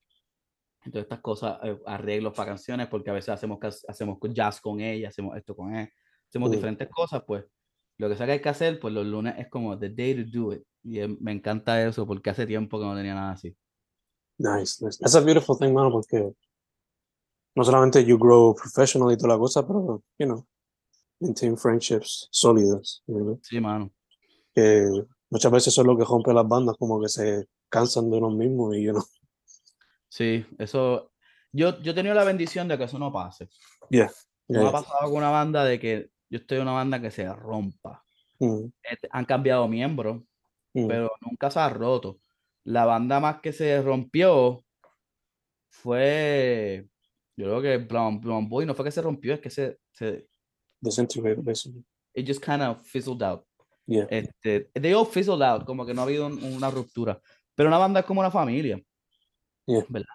[0.84, 5.08] todas estas cosas, eh, arreglos para canciones, porque a veces hacemos, hacemos jazz con ella,
[5.08, 5.88] hacemos esto con él,
[6.28, 6.52] hacemos Mm.
[6.52, 7.44] diferentes cosas, pues
[7.98, 10.30] lo que sea que hay que hacer, pues los lunes es como the day to
[10.38, 10.62] do it.
[10.82, 13.54] Y me encanta eso porque hace tiempo que no tenía nada así.
[14.38, 14.98] Nice, nice.
[14.98, 16.32] That's a beautiful thing, mano, porque
[17.54, 20.46] no solamente you grow professional y toda la cosa, pero, you know,
[21.20, 23.92] maintain friendships sólidas, you know, Sí, mano.
[24.54, 24.86] que
[25.30, 28.30] muchas veces eso es lo que rompe las bandas, como que se cansan de uno
[28.30, 29.02] mismo y, you know,
[30.08, 31.12] Sí, eso.
[31.52, 33.48] Yo, yo he tenido la bendición de que eso no pase.
[33.90, 34.10] yeah,
[34.48, 34.72] No ha yeah.
[34.72, 38.04] pasado con una banda de que yo estoy en una banda que se rompa.
[38.38, 40.22] Mm, Este, han cambiado miembros,
[40.74, 42.20] mm, pero nunca se ha roto.
[42.64, 44.62] La banda más que se rompió
[45.70, 46.88] fue,
[47.36, 50.28] yo creo que Brown, Brown Boy no fue que se rompió, es que se, se
[52.14, 53.44] it just kind of fizzled out.
[53.90, 57.20] Yeah, Este, they all fizzled out, como que no ha habido un- una ruptura.
[57.56, 58.80] Pero una banda es como una familia.
[59.66, 59.84] Yeah.
[59.88, 60.14] ¿Verdad?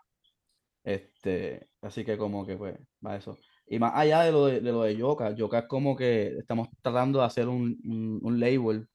[0.84, 3.38] Este, así que como que pues, va eso.
[3.68, 6.70] Y más allá de lo de, de lo de Yoka, Yoka es como que estamos
[6.82, 8.88] tratando de hacer un, un, un label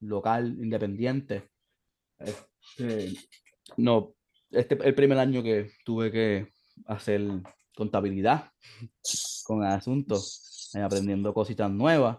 [0.00, 1.48] local, independiente.
[2.18, 3.14] Este,
[3.78, 4.14] no,
[4.50, 6.48] este el primer año que tuve que
[6.86, 7.22] hacer
[7.74, 8.50] contabilidad
[9.44, 10.20] con el asunto,
[10.74, 12.18] eh, aprendiendo cositas nuevas.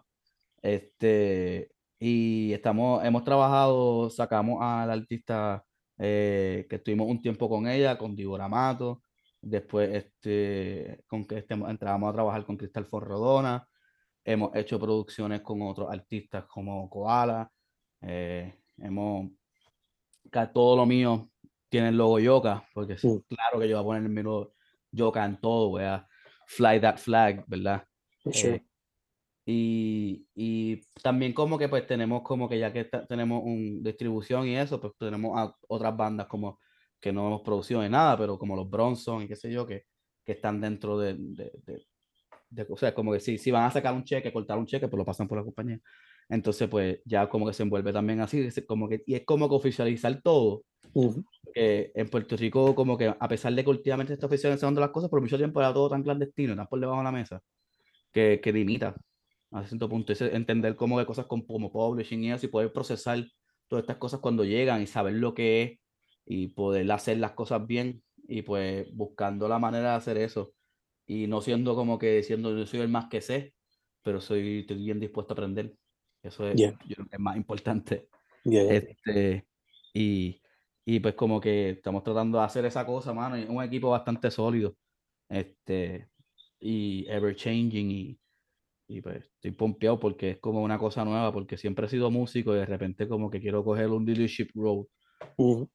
[0.61, 1.69] Este,
[1.99, 5.63] y estamos, hemos trabajado, sacamos al artista
[5.97, 9.01] eh, que estuvimos un tiempo con ella, con Dibora Mato.
[9.41, 13.67] Después este, con que este, entramos a trabajar con Cristal Forrodona.
[14.23, 17.49] Hemos hecho producciones con otros artistas como Koala.
[18.01, 19.31] eh, hemos,
[20.53, 21.29] todo lo mío
[21.69, 23.17] tiene el logo Yoka, porque es Mm.
[23.27, 24.51] claro que yo voy a poner el mismo
[24.91, 26.07] Yoka en todo, voy a
[26.47, 27.83] fly that flag, ¿verdad?
[28.31, 28.55] sure.
[28.55, 28.65] Eh,
[29.49, 34.57] y, y también como que pues tenemos como que ya que tenemos un distribución y
[34.57, 36.59] eso, pues tenemos a otras bandas como
[36.99, 39.83] que no hemos producido ni nada, pero como los Bronson y qué sé yo, que,
[40.25, 41.87] que están dentro de, de, de-
[42.49, 44.87] de- o sea, como que si, si van a sacar un cheque, cortar un cheque,
[44.89, 45.79] pues lo pasan por la compañía.
[46.29, 49.55] Entonces, pues ya como que se envuelve también así, como que, y es como que
[49.55, 51.23] oficializar todo Mhm.
[51.53, 54.89] que en Puerto Rico, como que a pesar de que últimamente se está oficializando las
[54.91, 57.41] cosas, por mucho tiempo era todo tan clandestino, tan por debajo de la mesa,
[58.11, 58.95] que, que limita
[59.51, 60.13] a cierto punto.
[60.13, 63.25] Ese entender como de cosas como, como publishing y eso, y poder procesar
[63.67, 65.79] todas estas cosas cuando llegan y saber lo que es
[66.25, 70.53] y poder hacer las cosas bien y pues buscando la manera de hacer eso
[71.05, 73.53] y no siendo como que diciendo yo soy el más que sé,
[74.03, 75.73] pero soy estoy bien dispuesto a aprender.
[76.21, 76.77] Eso es, Yeah.
[76.85, 78.09] yo creo que es más importante.
[78.43, 78.73] Yeah, yeah.
[78.73, 79.47] Este,
[79.93, 80.41] y,
[80.85, 84.29] y pues como que estamos tratando de hacer esa cosa, mano, y un equipo bastante
[84.31, 84.75] sólido,
[85.29, 86.09] este,
[86.59, 88.19] y ever changing, y,
[88.87, 92.55] y pues estoy pompeado porque es como una cosa nueva, porque siempre he sido músico
[92.55, 94.87] y de repente como que quiero coger un leadership role
[95.37, 95.67] Mhm.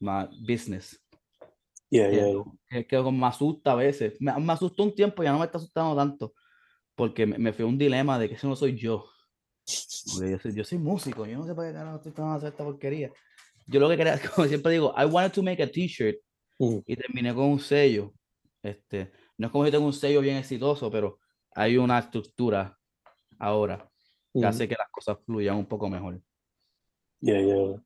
[0.00, 1.00] más business.
[1.90, 2.28] Yeah, yeah,
[2.70, 2.84] yeah.
[2.84, 4.20] que, me asusta a veces.
[4.20, 6.34] Me, me asustó un tiempo, ya no me está asustando tanto,
[6.94, 9.06] porque me, me fue un dilema de que ese no soy yo.
[9.66, 12.48] Yo soy, yo soy músico, yo no sé por qué carajo estoy tratando de hacer
[12.50, 13.12] esta porquería.
[13.66, 16.16] Yo lo que quería, como siempre digo, I wanted to make a t-shirt
[16.58, 16.82] Mhm.
[16.86, 18.12] y terminé con un sello.
[18.62, 21.20] Este, no es como si tengo un sello bien exitoso, pero
[21.58, 22.78] hay una estructura
[23.40, 23.90] ahora
[24.32, 26.20] que hace que las cosas fluyan un poco mejor.
[27.20, 27.82] Yeah, yeah.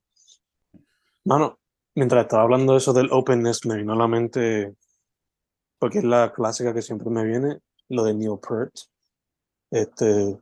[1.25, 1.57] Mano,
[1.95, 4.75] mientras estaba hablando de eso del openness, me vino a la mente,
[5.79, 8.75] porque es la clásica que siempre me viene, lo de Neil Peart.
[9.71, 10.37] Este,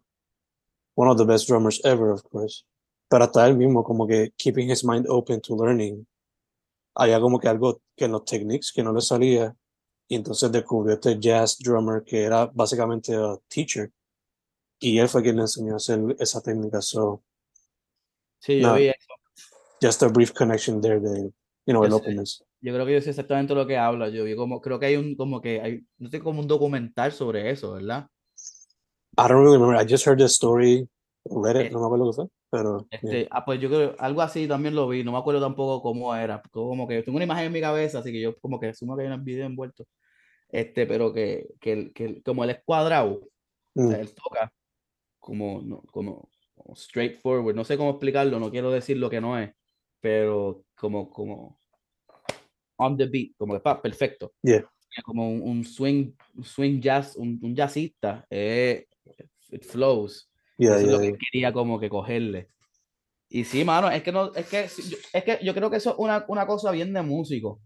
[0.95, 2.65] one of the best drummers ever, of course.
[3.07, 6.05] Pero hasta él mismo, como que keeping his mind open to learning.
[6.95, 9.55] Había como que algo que en los techniques que no le salía.
[10.11, 13.89] Y entonces descubrió este jazz drummer que era básicamente a teacher.
[14.79, 16.81] Y él fue quien le enseñó a hacer esa técnica.
[16.81, 17.23] So,
[18.39, 18.75] Sí, yo No.
[18.75, 19.13] vi eso.
[19.81, 21.31] just a brief connection there de,
[21.65, 21.95] you know, el sé.
[21.95, 22.43] openness.
[22.59, 24.09] Yo creo que yo sé exactamente lo que habla.
[24.09, 27.11] Yo vi como, creo que hay un, como que hay, no sé, como un documental
[27.13, 28.07] sobre eso, ¿verdad?
[29.17, 29.75] I don't really remember.
[29.75, 30.87] I just heard the story,
[31.25, 32.99] read it, Eh, no me acuerdo qué fue, pero yeah.
[33.01, 36.15] Este, ah, pues yo creo, algo así también lo vi, no me acuerdo tampoco cómo
[36.15, 38.95] era, como que tengo una imagen en mi cabeza, así que yo como que asumo
[38.97, 39.85] que hay un video envuelto,
[40.51, 43.21] este, pero que, que, que como él es cuadrado,
[43.73, 44.53] o sea, Mm, él toca
[45.19, 49.39] como, no, como, como straightforward, no sé cómo explicarlo, no quiero decir lo que no
[49.39, 49.51] es,
[50.01, 51.59] pero como, como
[52.77, 54.69] on the beat, como que pa, perfecto, yeah,
[55.05, 56.11] como un, un swing,
[56.43, 58.87] swing jazz, un, un jazzista, eh,
[59.51, 60.29] it flows.
[60.57, 61.17] yeah, Eso es lo yeah, que yeah.
[61.31, 62.49] quería como que cogerle.
[63.29, 65.95] Y sí, mano, es que no, es que, es que yo creo que eso es
[65.97, 67.61] una, una cosa bien de músico.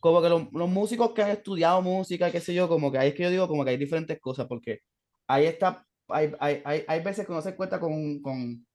[0.00, 3.08] Como que los, los músicos que han estudiado música, qué sé yo, como que ahí
[3.08, 4.80] es que yo digo como que hay diferentes cosas, porque
[5.26, 8.66] ahí está, hay, hay, hay, hay veces que uno se encuentra con, con,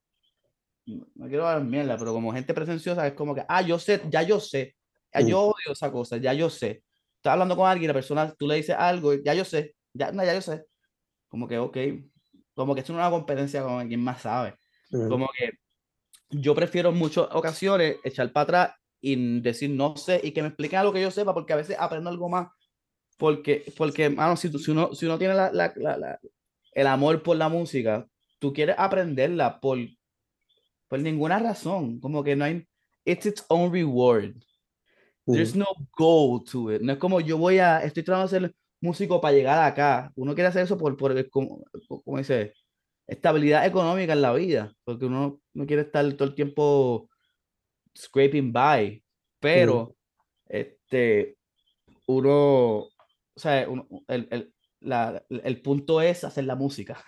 [0.85, 4.21] no quiero dar mierda, pero como gente presenciosa, es como que, ah, yo sé, ya
[4.23, 4.75] yo sé,
[5.13, 6.83] ya yo odio esa cosa, ya yo sé.
[7.15, 10.25] Estás hablando con alguien, la persona, tú le dices algo, ya yo sé, ya, no,
[10.25, 10.65] ya yo sé.
[11.29, 11.77] Como que, ok,
[12.53, 14.55] como que esto no es una competencia con quien más sabe.
[14.91, 15.51] Como que
[16.29, 18.75] yo prefiero en muchas ocasiones echar para atrás
[19.05, 21.75] y decir no sé y que me expliquen algo que yo sepa, porque a veces
[21.77, 22.47] aprendo algo más.
[23.17, 26.19] Porque, porque mano, si, tú- si, uno, si uno tiene la, la- la-
[26.71, 28.07] el amor por la música,
[28.39, 29.77] tú quieres aprenderla por,
[30.87, 31.99] por ninguna razón.
[31.99, 32.65] Como que no hay.
[33.05, 34.35] It's its own reward.
[35.27, 35.65] There's mm, no
[35.97, 36.81] goal to it.
[36.81, 37.79] No es como yo voy a.
[37.83, 40.11] Estoy tratando de ser músico para llegar acá.
[40.15, 41.61] Uno quiere hacer eso por, por como,
[42.05, 42.53] como dice,
[43.05, 44.73] estabilidad económica en la vida.
[44.85, 47.09] Porque uno no quiere estar todo el tiempo
[47.97, 49.01] scraping by.
[49.39, 49.95] Pero,
[50.47, 51.37] este,
[52.07, 52.87] uno.
[53.35, 57.03] O sea, uno- el, el, la- el punto es hacer la música.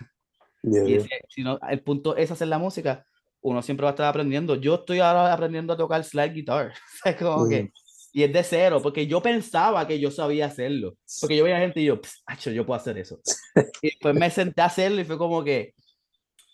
[0.62, 0.96] yeah, Y yeah.
[0.98, 3.04] ese, no, el punto es hacer la música.
[3.42, 4.56] Uno siempre va a estar aprendiendo.
[4.56, 6.72] Yo estoy ahora aprendiendo a tocar slide guitar.
[6.94, 7.72] O sea, como Mm, que,
[8.12, 10.96] y es de cero, porque yo pensaba que yo sabía hacerlo.
[11.20, 13.20] Porque yo veía gente y yo, "Pss, acho, yo puedo hacer eso.
[13.82, 15.74] Y después me senté a hacerlo y fue como que,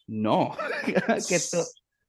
[0.09, 0.57] no.
[1.29, 1.59] que esto,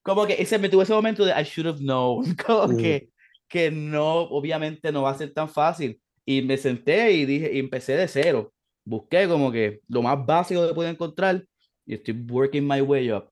[0.03, 2.35] como que ese, me tuve ese momento de I should have known.
[2.45, 3.09] Como mm, que,
[3.47, 5.99] que no, obviamente no va a ser tan fácil.
[6.25, 8.53] Y me senté y dije, y empecé de cero.
[8.85, 11.45] Busqué como que lo más básico que pude encontrar
[11.85, 13.29] y estoy working my way up.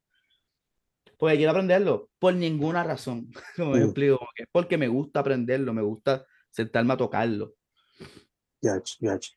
[1.18, 3.32] Porque quiero aprenderlo por ninguna razón.
[3.56, 7.54] Como me mm, explico, como que porque me gusta aprenderlo, me gusta sentarme a tocarlo.
[8.62, 9.32] Gotcha, gotcha.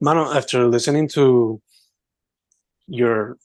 [0.00, 1.60] Mano, after listening to
[2.86, 3.38] your,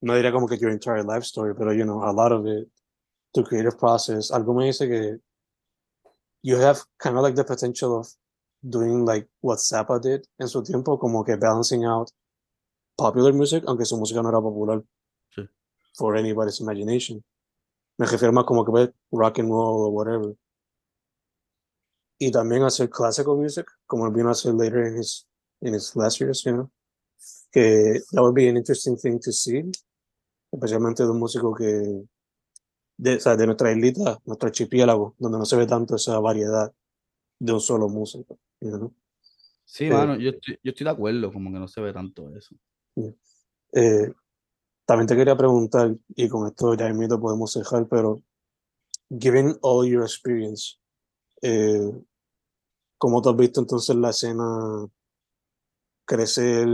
[0.00, 2.68] no diría como que your entire life story, pero you know, a lot of it,
[3.34, 5.18] tu creative process, algo me dice que
[6.42, 8.08] you have kind of like the potential of
[8.62, 12.10] doing like what Zappa did en su tiempo, como que balancing out
[12.96, 14.82] popular music, aunque su música no era popular
[15.34, 15.48] Sí.
[15.96, 17.22] for anybody's imagination.
[17.98, 20.34] Me refiero más como que rock and roll o whatever.
[22.20, 25.26] Y también hacer classical music, como él vino a hacer later in his,
[25.60, 26.70] in his last years, you know.
[27.52, 29.62] Que that would be an interesting thing to see,
[30.50, 32.04] especialmente de un músico que,
[32.96, 36.72] de, o sea, de nuestra islita, nuestro archipiélago, donde no se ve tanto esa variedad
[37.38, 38.38] de un solo músico.
[39.64, 42.34] Sí, Eh, mano, yo estoy, yo estoy de acuerdo, como que no se ve tanto
[42.34, 42.56] eso.
[43.72, 44.12] Eh,
[44.84, 48.22] también te quería preguntar, y con esto ya mismo podemos dejar, pero
[49.10, 50.76] given all your experience,
[51.42, 51.90] eh,
[52.96, 54.88] ¿cómo tú has visto entonces la escena
[56.06, 56.66] crecer,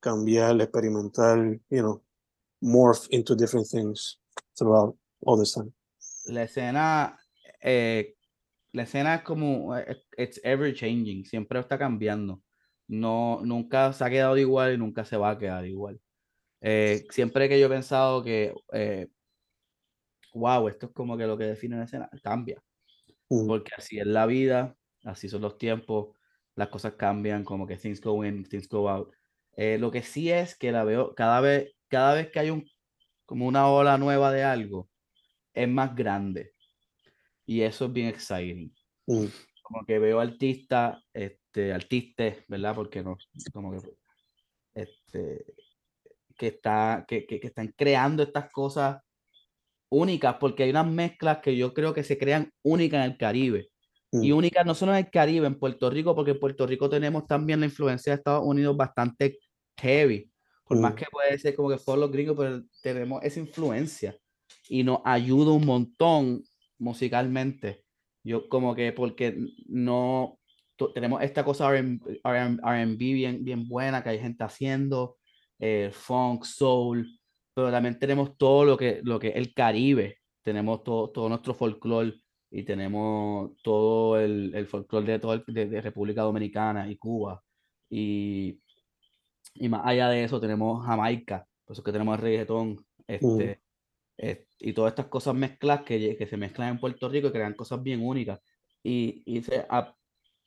[0.00, 1.38] cambiar, experimentar,
[1.70, 2.02] you know,
[2.62, 4.18] morph into different things
[4.56, 5.72] throughout all this time?
[6.26, 7.18] La escena,
[7.60, 8.14] eh,
[8.72, 12.42] la escena es como, eh, it's ever changing, siempre está cambiando.
[12.88, 16.00] No, nunca se ha quedado igual y nunca se va a quedar igual.
[16.60, 19.08] Eh, siempre que yo he pensado que eh,
[20.34, 22.62] wow, esto es como que lo que define la escena, cambia.
[23.28, 26.16] Mm, Porque así es la vida, así son los tiempos,
[26.54, 29.12] las cosas cambian, como que things go in, things go out.
[29.56, 32.64] Eh, lo que sí es que la veo cada vez, cada vez que hay un,
[33.26, 34.88] como una ola nueva de algo,
[35.52, 36.54] es más grande.
[37.44, 38.74] Y eso es bien exciting.
[39.06, 39.26] mm,
[39.62, 42.74] Como que veo artistas, este, artistas, ¿verdad?
[42.74, 43.18] Porque no,
[43.52, 43.90] como que,
[44.74, 45.44] este,
[46.38, 49.02] que, está, que, que, que están creando estas cosas
[49.90, 53.68] únicas, porque hay unas mezclas que yo creo que se crean únicas en el Caribe.
[54.10, 56.88] Y mm, únicas no solo en el Caribe, en Puerto Rico, porque en Puerto Rico
[56.88, 59.38] tenemos también la influencia de Estados Unidos bastante
[59.78, 60.31] heavy.
[60.72, 64.16] Por más mm, que puede ser como que por los gringos, pero tenemos esa influencia
[64.68, 66.42] y nos ayuda un montón
[66.78, 67.84] musicalmente.
[68.24, 70.38] Yo como que porque no
[70.94, 75.16] tenemos esta cosa R&B R&B bien, bien buena que hay gente haciendo,
[75.58, 77.06] eh, funk, soul,
[77.54, 81.54] pero también tenemos todo lo que, lo que es el Caribe, tenemos todo, todo nuestro
[81.54, 82.14] folclore
[82.50, 87.42] y tenemos todo el, el folclore de, todo el- de, de República Dominicana y Cuba.
[87.90, 88.58] Y,
[89.54, 93.62] y más allá de eso tenemos Jamaica, por eso que tenemos el reggaetón, mm, este,
[94.16, 97.54] es- y todas estas cosas mezclas que, que se mezclan en Puerto Rico y crean
[97.54, 98.40] cosas bien únicas.
[98.82, 99.94] Y, y se, a-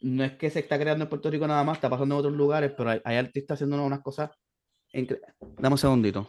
[0.01, 2.33] no es que se está creando en Puerto Rico nada más, está pasando en otros
[2.33, 4.31] lugares, pero hay, hay artistas haciendo unas cosas
[4.93, 5.21] incre-
[5.57, 6.27] Dame un segundito.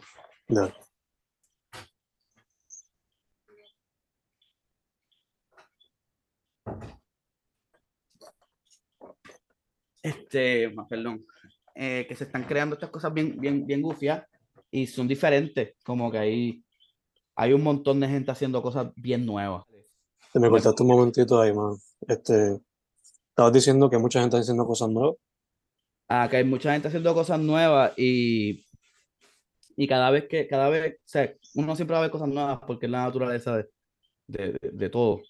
[10.01, 11.25] Este, perdón,
[11.77, 14.23] eh, que se están creando estas cosas bien, bien, bien gufias
[14.71, 16.63] y son diferentes, como que hay,
[17.35, 19.63] hay un montón de gente haciendo cosas bien nuevas.
[20.33, 21.75] Te me cortaste un momentito ahí, man.
[22.07, 22.59] Este,
[23.29, 25.15] estabas diciendo que mucha gente está haciendo cosas nuevas.
[26.09, 28.65] Ah, que hay mucha gente haciendo cosas nuevas y,
[29.75, 32.59] y cada vez que, cada vez, o sea, uno siempre va a ver cosas nuevas
[32.65, 33.69] porque es la naturaleza de,
[34.27, 35.21] de, de- de todo,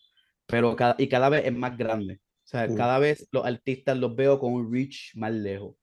[0.47, 2.15] pero cada, y cada vez es más grande.
[2.45, 5.75] O sea, Mm, cada vez los artistas los veo con un reach más lejos.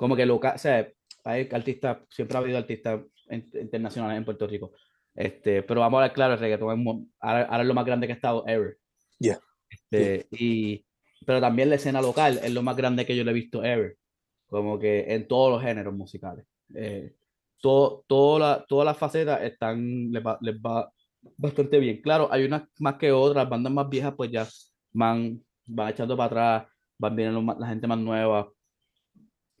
[0.00, 0.88] Como que local, o sea,
[1.24, 4.72] hay artistas, siempre ha habido artistas in- internacionales en Puerto Rico.
[5.14, 6.86] Este, pero vamos a hablar claro, el reggaetón es
[7.20, 8.78] ahora, ahora es lo más grande que ha estado ever.
[9.18, 9.38] Yeah.
[9.68, 10.86] Este, y,
[11.26, 13.98] pero también la escena local es lo más grande que yo le he visto ever.
[14.46, 16.46] Como que en todos los géneros musicales.
[16.74, 17.12] Eh,
[17.60, 20.90] todo, toda la- todas las facetas están, les va, les va
[21.36, 22.00] bastante bien.
[22.00, 24.48] Claro, hay unas más que otras, bandas más viejas pues ya
[24.94, 28.50] van, van echando para atrás, van viendo la gente más nueva.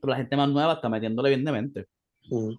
[0.00, 1.86] Pero la gente más nueva está metiéndole bien de mente.
[2.30, 2.54] mm.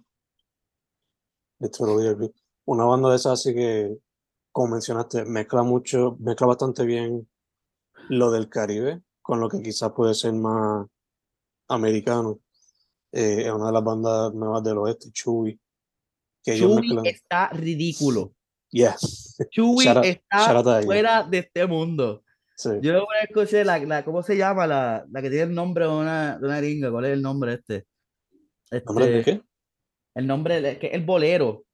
[1.60, 2.32] Esto lo vi, vi.
[2.64, 3.96] Una banda de esas así que,
[4.50, 7.28] como mencionaste, mezcla mucho, mezcla bastante bien
[8.08, 10.86] lo del Caribe con lo que quizás puede ser más
[11.68, 12.40] americano.
[13.12, 15.58] Eh, es una de las bandas nuevas del oeste, Chewy,
[16.42, 17.06] que Chewy mezclan.
[17.06, 18.34] está ridículo.
[18.70, 18.96] Yeah,
[19.50, 22.24] Chewy está fuera de este mundo.
[22.62, 22.70] Sí.
[22.82, 24.66] Yo una vez escuché la, la, ¿cómo se llama?
[24.66, 26.90] La, la que tiene el nombre de una, de una gringa.
[26.90, 27.86] ¿Cuál es el nombre este?
[28.86, 29.42] ¿Nombre de Este, qué?
[30.14, 31.64] el nombre, que es el bolero.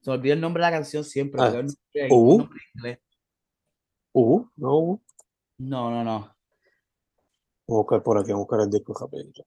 [0.00, 1.40] Se me olvida el nombre de la canción siempre.
[1.40, 1.52] Ah.
[4.14, 5.00] Uh, no, uh.
[5.58, 6.14] No, no, no.
[6.24, 6.34] A
[7.66, 9.44] buscar por aquí, vamos a buscar el disco rapidito.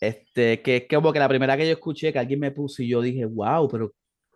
[0.00, 2.88] Este, que es como que la primera que yo escuché, que alguien me puso y
[2.88, 3.92] yo dije, wow, pero,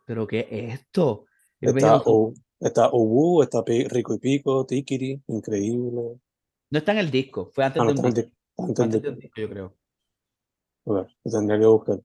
[0.06, 1.26] pero ¿qué es esto?
[1.60, 6.20] Y me Está, dijeron, "Son- U, está Ubu, está Rico y Pico, Tikiri, increíble.
[6.70, 9.08] no está en el disco, fue antes Ah, no de un disco, el antes de
[9.08, 9.40] un disco.
[9.40, 9.76] yo creo.
[10.86, 12.00] A ver, lo tendría que buscar.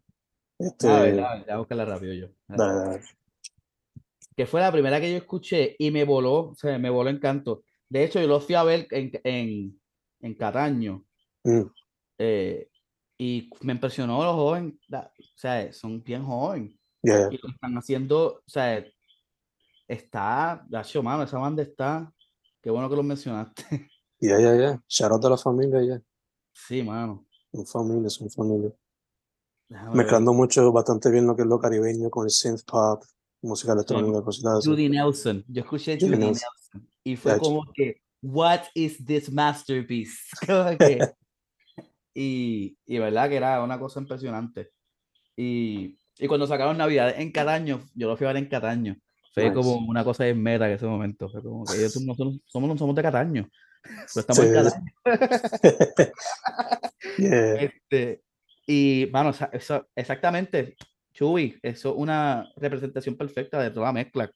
[0.59, 2.27] Este, A ver, a ver, a buscarla rápido yo.
[2.47, 3.03] dale, dale.
[4.35, 7.63] que fue la primera que yo escuché y me voló, o sea, me voló encanto.
[7.89, 9.81] De hecho, yo lo fui a ver en, en,
[10.21, 11.03] en Cataño
[11.43, 11.61] Mm,
[12.19, 12.69] eh,
[13.17, 17.29] y me impresionó los jóvenes, o sea, son bien jóvenes yeah.
[17.31, 18.83] y lo están haciendo, o sea,
[19.87, 22.13] está, gacho, mano, esa banda está,
[22.61, 23.63] qué bueno que lo mencionaste.
[24.19, 24.83] Ya, ya, ya.
[24.87, 26.01] Shout out a la familia, ya.
[26.51, 27.27] Sí, mano.
[27.53, 28.71] Son familia, son familia.
[29.69, 29.97] Déjame ver.
[29.97, 33.03] Mezclando mucho, bastante bien lo que es lo caribeño con el synth pop,
[33.43, 34.69] música electrónica, cositas así.
[34.69, 36.31] Judy Nelson, yo escuché Judy Nelson.
[36.31, 40.17] Nelson y fue como que, what is this masterpiece?
[40.79, 41.13] Que-
[42.15, 44.71] y, y verdad que era una cosa impresionante.
[45.35, 48.97] Y, y cuando sacaron Navidad en Cataño, yo lo fui a ver en Cataño.
[49.37, 49.55] Fue Nice.
[49.55, 51.29] como una cosa de meta en ese momento.
[51.29, 53.47] Fue como que ellos- nosotros somos, no somos de Cataño.
[53.83, 54.53] Pero estamos en.
[54.53, 54.85] Cataño.
[57.17, 57.55] Yeah.
[57.55, 58.23] Este,
[58.65, 59.09] y,
[59.53, 60.75] eso, exactamente,
[61.13, 64.31] Chuy, eso es una representación perfecta de toda la mezcla.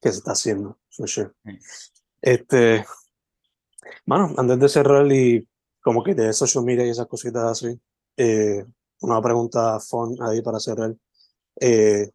[0.00, 1.30] que se está haciendo, for sure.
[2.20, 2.84] Este,
[4.06, 5.48] mano, antes de cerrar y
[5.80, 7.80] como que de social media y esas cositas así,
[8.16, 8.64] eh,
[9.00, 10.94] una pregunta fun ahí para cerrar.
[11.60, 12.10] Eh,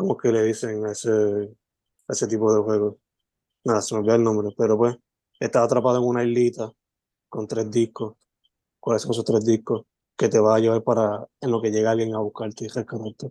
[0.00, 2.98] ¿cómo que le dicen a ese, a ese tipo de juego?
[3.64, 4.96] Nada, se me olvidó el nombre, pero pues
[5.38, 6.72] estás atrapado en una islita
[7.28, 8.16] con tres discos.
[8.80, 9.84] ¿Cuáles son esos tres discos?
[10.16, 13.30] Que te va a llevar para en lo que llega alguien a buscarte y rescatarte.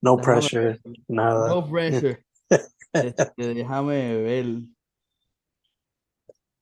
[0.00, 1.48] no Déjame- pressure, nada.
[1.48, 2.24] No pressure.
[2.92, 4.46] Este, déjame ver.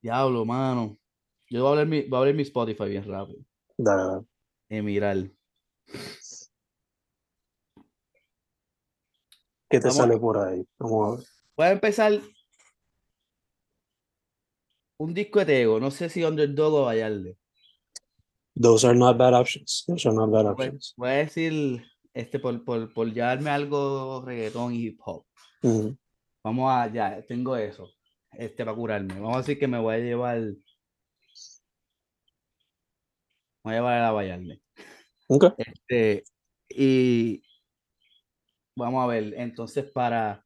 [0.02, 0.98] Diablo, mano.
[1.48, 3.40] Yo voy a abrir mi, voy a abrir mi Spotify bien rápido.
[3.78, 4.26] Dale, dale.
[4.70, 5.16] Y mirar.
[9.70, 10.66] ¿Qué te Vamos- sale por ahí?
[10.78, 11.26] Vamos a ver.
[11.56, 12.12] Voy a empezar.
[14.98, 15.78] Un disco de Tego.
[15.80, 17.36] No sé si Underdog o Vallarde.
[18.60, 19.84] Those are not bad options.
[19.86, 20.94] Those are not bad options.
[20.96, 25.24] voy a decir, este, por, por, por llevarme algo reggaetón y hip hop.
[26.42, 27.88] Vamos a, ya, tengo eso.
[28.32, 29.14] Este, para curarme.
[29.14, 30.40] Vamos a decir que me voy a llevar.
[33.68, 34.62] Voy a llevar a la Vallarde.
[35.26, 35.44] Ok.
[35.58, 36.24] Este,
[36.70, 37.42] y
[38.74, 40.42] vamos a ver, entonces para,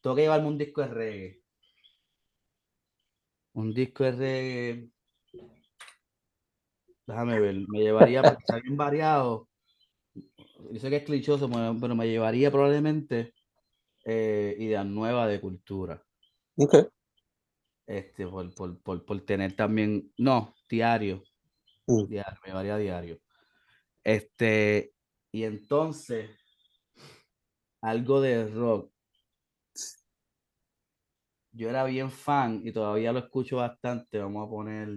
[0.00, 1.42] tengo que llevarme un disco de reggae.
[3.54, 4.88] Un disco de reggae.
[7.08, 9.48] Déjame ver, me llevaría, porque está bien variado.
[10.14, 13.34] Yo sé que es clichoso, pero pero me llevaría probablemente
[14.04, 16.00] eh, ideas nuevas de cultura.
[16.56, 16.76] Ok.
[17.88, 21.24] Este, por, por, por, por tener también, no, diario.
[21.90, 22.06] Mm.
[22.06, 23.20] Diario, me llevaría diario.
[24.04, 24.94] Este,
[25.32, 26.30] y entonces,
[27.82, 28.92] algo de rock.
[31.52, 34.18] Yo era bien fan y todavía lo escucho bastante.
[34.18, 34.88] Vamos a poner.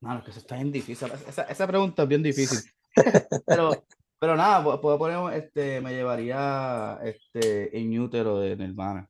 [0.00, 1.10] Mano, que eso está bien difícil.
[1.26, 2.58] Esa, esa pregunta es bien difícil.
[3.46, 3.84] Pero,
[4.18, 9.08] pero nada, pu- puedo poner, este, me llevaría este, en útero de Nirvana.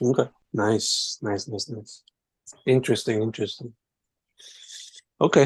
[0.00, 0.30] Ok.
[0.52, 2.04] Nice, nice, nice, nice.
[2.64, 3.74] Interesting, interesting.
[5.18, 5.36] Ok.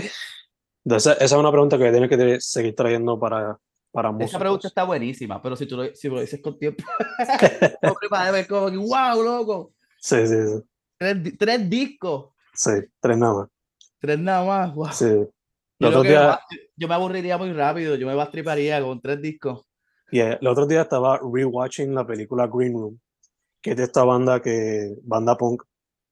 [0.84, 3.58] Esa, esa es una pregunta que tienes que seguir trayendo para,
[3.92, 4.40] para Esa músicos.
[4.40, 6.82] pregunta está buenísima, pero si tú lo, si lo dices con tiempo,
[8.48, 10.62] como que, wow, loco, Sí, sí, sí.
[10.98, 12.70] tres, tres discos, Sí,
[13.00, 13.48] tres nada más.
[14.00, 14.92] tres nada más, wow.
[14.92, 15.06] Sí.
[15.78, 19.66] Yo, que día, me yo me aburriría muy rápido, yo me bastriparía con tres discos.
[20.10, 23.00] yeah, el otro día estaba rewatching la película Green Room,
[23.62, 25.62] que es de esta banda que, banda punk,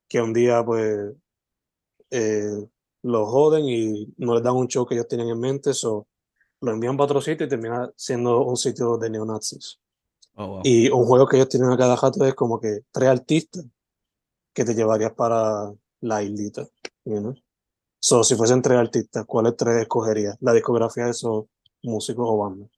[0.09, 1.13] que un día pues
[2.11, 2.67] eh,
[3.03, 6.07] lo joden y no les dan un show que ellos tienen en mente, so
[6.61, 9.79] lo envían para otro sitio y termina siendo un sitio de neonazis.
[10.35, 10.61] Oh, wow.
[10.65, 13.65] Y un juego que ellos tienen a cada jato es como que tres artistas
[14.53, 16.67] que te llevarías para la islita.
[17.05, 17.35] you know?
[18.01, 20.37] So, si fuesen tres artistas, ¿cuáles tres escogerías?
[20.41, 21.47] La discografía de esos
[21.83, 22.71] músicos o bandas.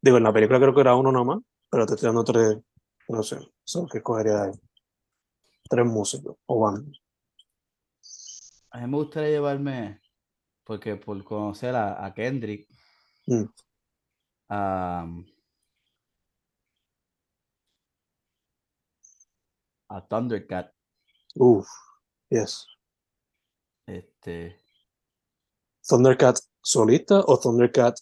[0.00, 1.38] Digo, en la película creo que era uno nada más,
[1.70, 2.58] pero te estoy dando tres,
[3.08, 4.52] no sé, son que escogería ahí.
[5.68, 7.00] Tres músicos o bandas.
[8.70, 10.00] A mí me gustaría llevarme,
[10.64, 12.68] porque por conocer a, a Kendrick,
[13.26, 13.44] Mm.
[14.50, 15.06] a,
[19.88, 20.74] a Thundercat,
[21.36, 21.66] Uf,
[22.28, 22.66] yes.
[23.86, 24.60] este,
[25.88, 27.96] Thundercat solista o Thundercat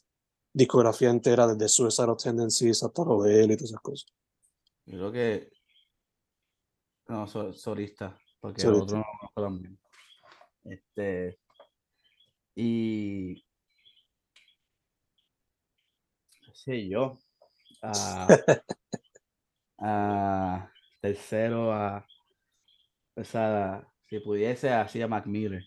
[0.52, 4.12] discografía entera desde Suicidal Tendencies hasta lo de él y todas esas cosas.
[4.86, 5.51] yo creo que,
[7.12, 9.78] no, so- solista, porque el otro no lo conozco tan bien.
[10.64, 11.38] Este,
[12.54, 13.34] y,
[16.40, 17.18] qué sé yo,
[17.82, 18.28] a,
[19.78, 20.72] a
[21.02, 22.06] tercero, a,
[23.16, 25.62] o sea, si pudiese, así a Mac Miller.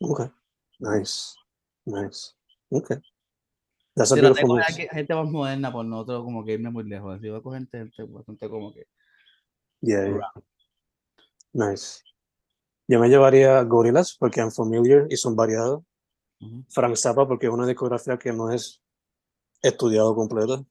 [0.00, 0.30] Ok.
[0.78, 1.36] Nice.
[1.86, 2.34] Nice.
[2.68, 3.00] Ok.
[3.94, 7.16] That's Si tengo aquí, gente más moderna, por nosotros como que irme muy lejos.
[7.16, 8.86] Así voy a coger gente, gente bastante como que.
[9.80, 10.32] Yeah, yeah.
[11.56, 12.02] Nice.
[12.86, 15.82] Yo me llevaría Gorillaz porque I'm familiar y son variados.
[16.38, 18.82] Ujú, Frank Zappa porque es una discografía que no es
[19.62, 20.62] estudiado completa.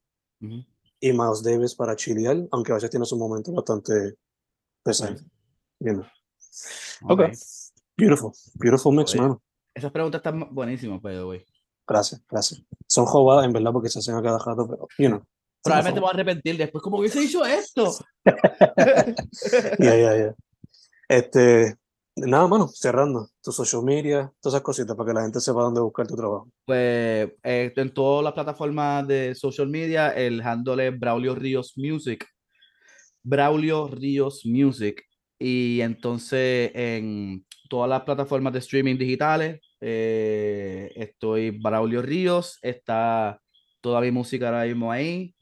[0.42, 0.64] ujú.
[1.00, 4.16] Y Miles Davis para chilear, aunque a veces tiene sus momentos bastante
[4.84, 5.24] pesados.
[5.80, 6.06] You know.
[7.04, 7.22] Ok.
[7.22, 7.34] Ok.
[7.98, 8.32] Beautiful.
[8.56, 9.22] Beautiful mix, Oye.
[9.22, 9.42] mano.
[9.74, 11.46] Esas preguntas están buenísimas, pero güey.
[11.88, 12.64] Gracias, gracias.
[12.88, 15.24] Son jovadas en verdad porque se hacen a cada rato, pero, you know.
[15.64, 16.82] Probablemente me voy a arrepentir después.
[16.84, 17.92] ¿Cómo hubiese hecho esto?
[19.80, 20.36] Ya, ya, ya.
[21.08, 21.76] Este,
[22.16, 23.30] nada, mano, cerrando.
[23.44, 26.50] Tu social media, todas esas cositas para que la gente sepa dónde buscar tu trabajo.
[26.66, 32.26] Pues eh, en todas las plataformas de social media, el handle es Braulio Ríos Music.
[33.24, 35.04] Braulio Ríos Music.
[35.38, 43.40] Y entonces en todas las plataformas de streaming digitales, eh, estoy Braulio Ríos, está
[43.82, 45.35] toda mi música ahora mismo ahí,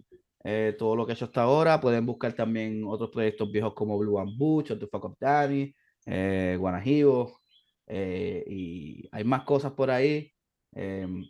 [0.44, 1.80] eh, todo lo que he hecho hasta ahora.
[1.80, 5.74] Pueden buscar también otros proyectos viejos como Blue and Butch, the Fuck Up Danny,
[6.06, 7.40] eh, Guanajibo,
[7.88, 10.32] eh, y hay más cosas por ahí.
[10.74, 11.26] Em,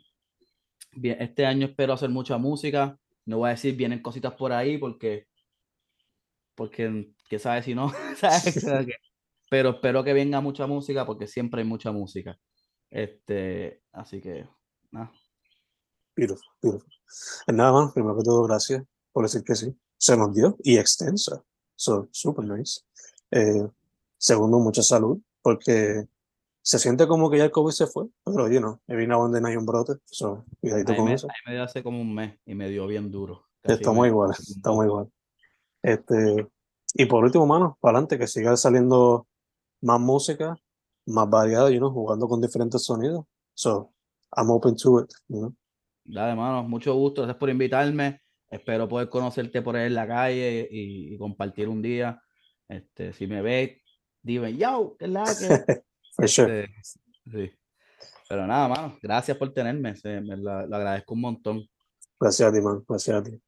[1.02, 2.98] este año espero hacer mucha música.
[3.26, 5.28] No voy a decir vienen cositas por ahí porque,
[6.56, 7.92] porque qué sabe si no,
[9.50, 12.38] pero espero que venga mucha música porque siempre hay mucha música.
[12.90, 14.48] Este, así que,
[14.92, 15.12] nada.
[16.16, 16.94] Beautiful, beautiful.
[17.48, 18.84] Nada más, primero que todo, gracias
[19.14, 19.74] por decir que sí.
[19.98, 21.42] Se nos dio y extensa.
[21.76, 22.82] So, super nice.
[23.32, 23.68] Eh,
[24.18, 26.08] segundo, mucha salud, porque
[26.62, 29.20] se siente como que ya el COVID se fue, pero yo no, me vino a
[29.20, 31.28] donde no hay un brote, so, cuidadito con me, eso.
[31.46, 33.46] me dio hace como un mes y me dio bien duro.
[33.64, 35.10] Estamos igual, estamos igual.
[35.82, 36.48] Este,
[36.94, 39.28] y por último, mano, para adelante, que siga saliendo
[39.82, 40.58] más música,
[41.06, 43.26] más variada, you know, jugando con diferentes sonidos.
[43.54, 43.92] So,
[44.36, 45.56] I'm open to it, you know.
[46.06, 48.23] Dale, mano, mucho gusto, gracias por invitarme.
[48.54, 52.22] Espero poder conocerte por ahí en la calle y, compartir un día.
[52.70, 53.82] Este, si me ves,
[54.22, 55.84] dime, yo, ¿qué es la que?
[56.16, 56.70] Este,
[57.32, 57.52] sí.
[58.30, 61.70] Pero nada, mano, gracias por tenerme, me lo, agradezco un montón.
[62.20, 63.42] Gracias a ti, man, gracias a ti.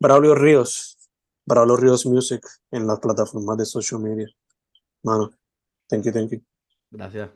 [0.00, 0.98] Braulio Ríos,
[1.46, 4.26] Braulio Ríos Music en las plataformas de social media.
[5.04, 5.30] Mano,
[5.86, 6.42] thank you, thank you.
[6.90, 7.30] Gracias.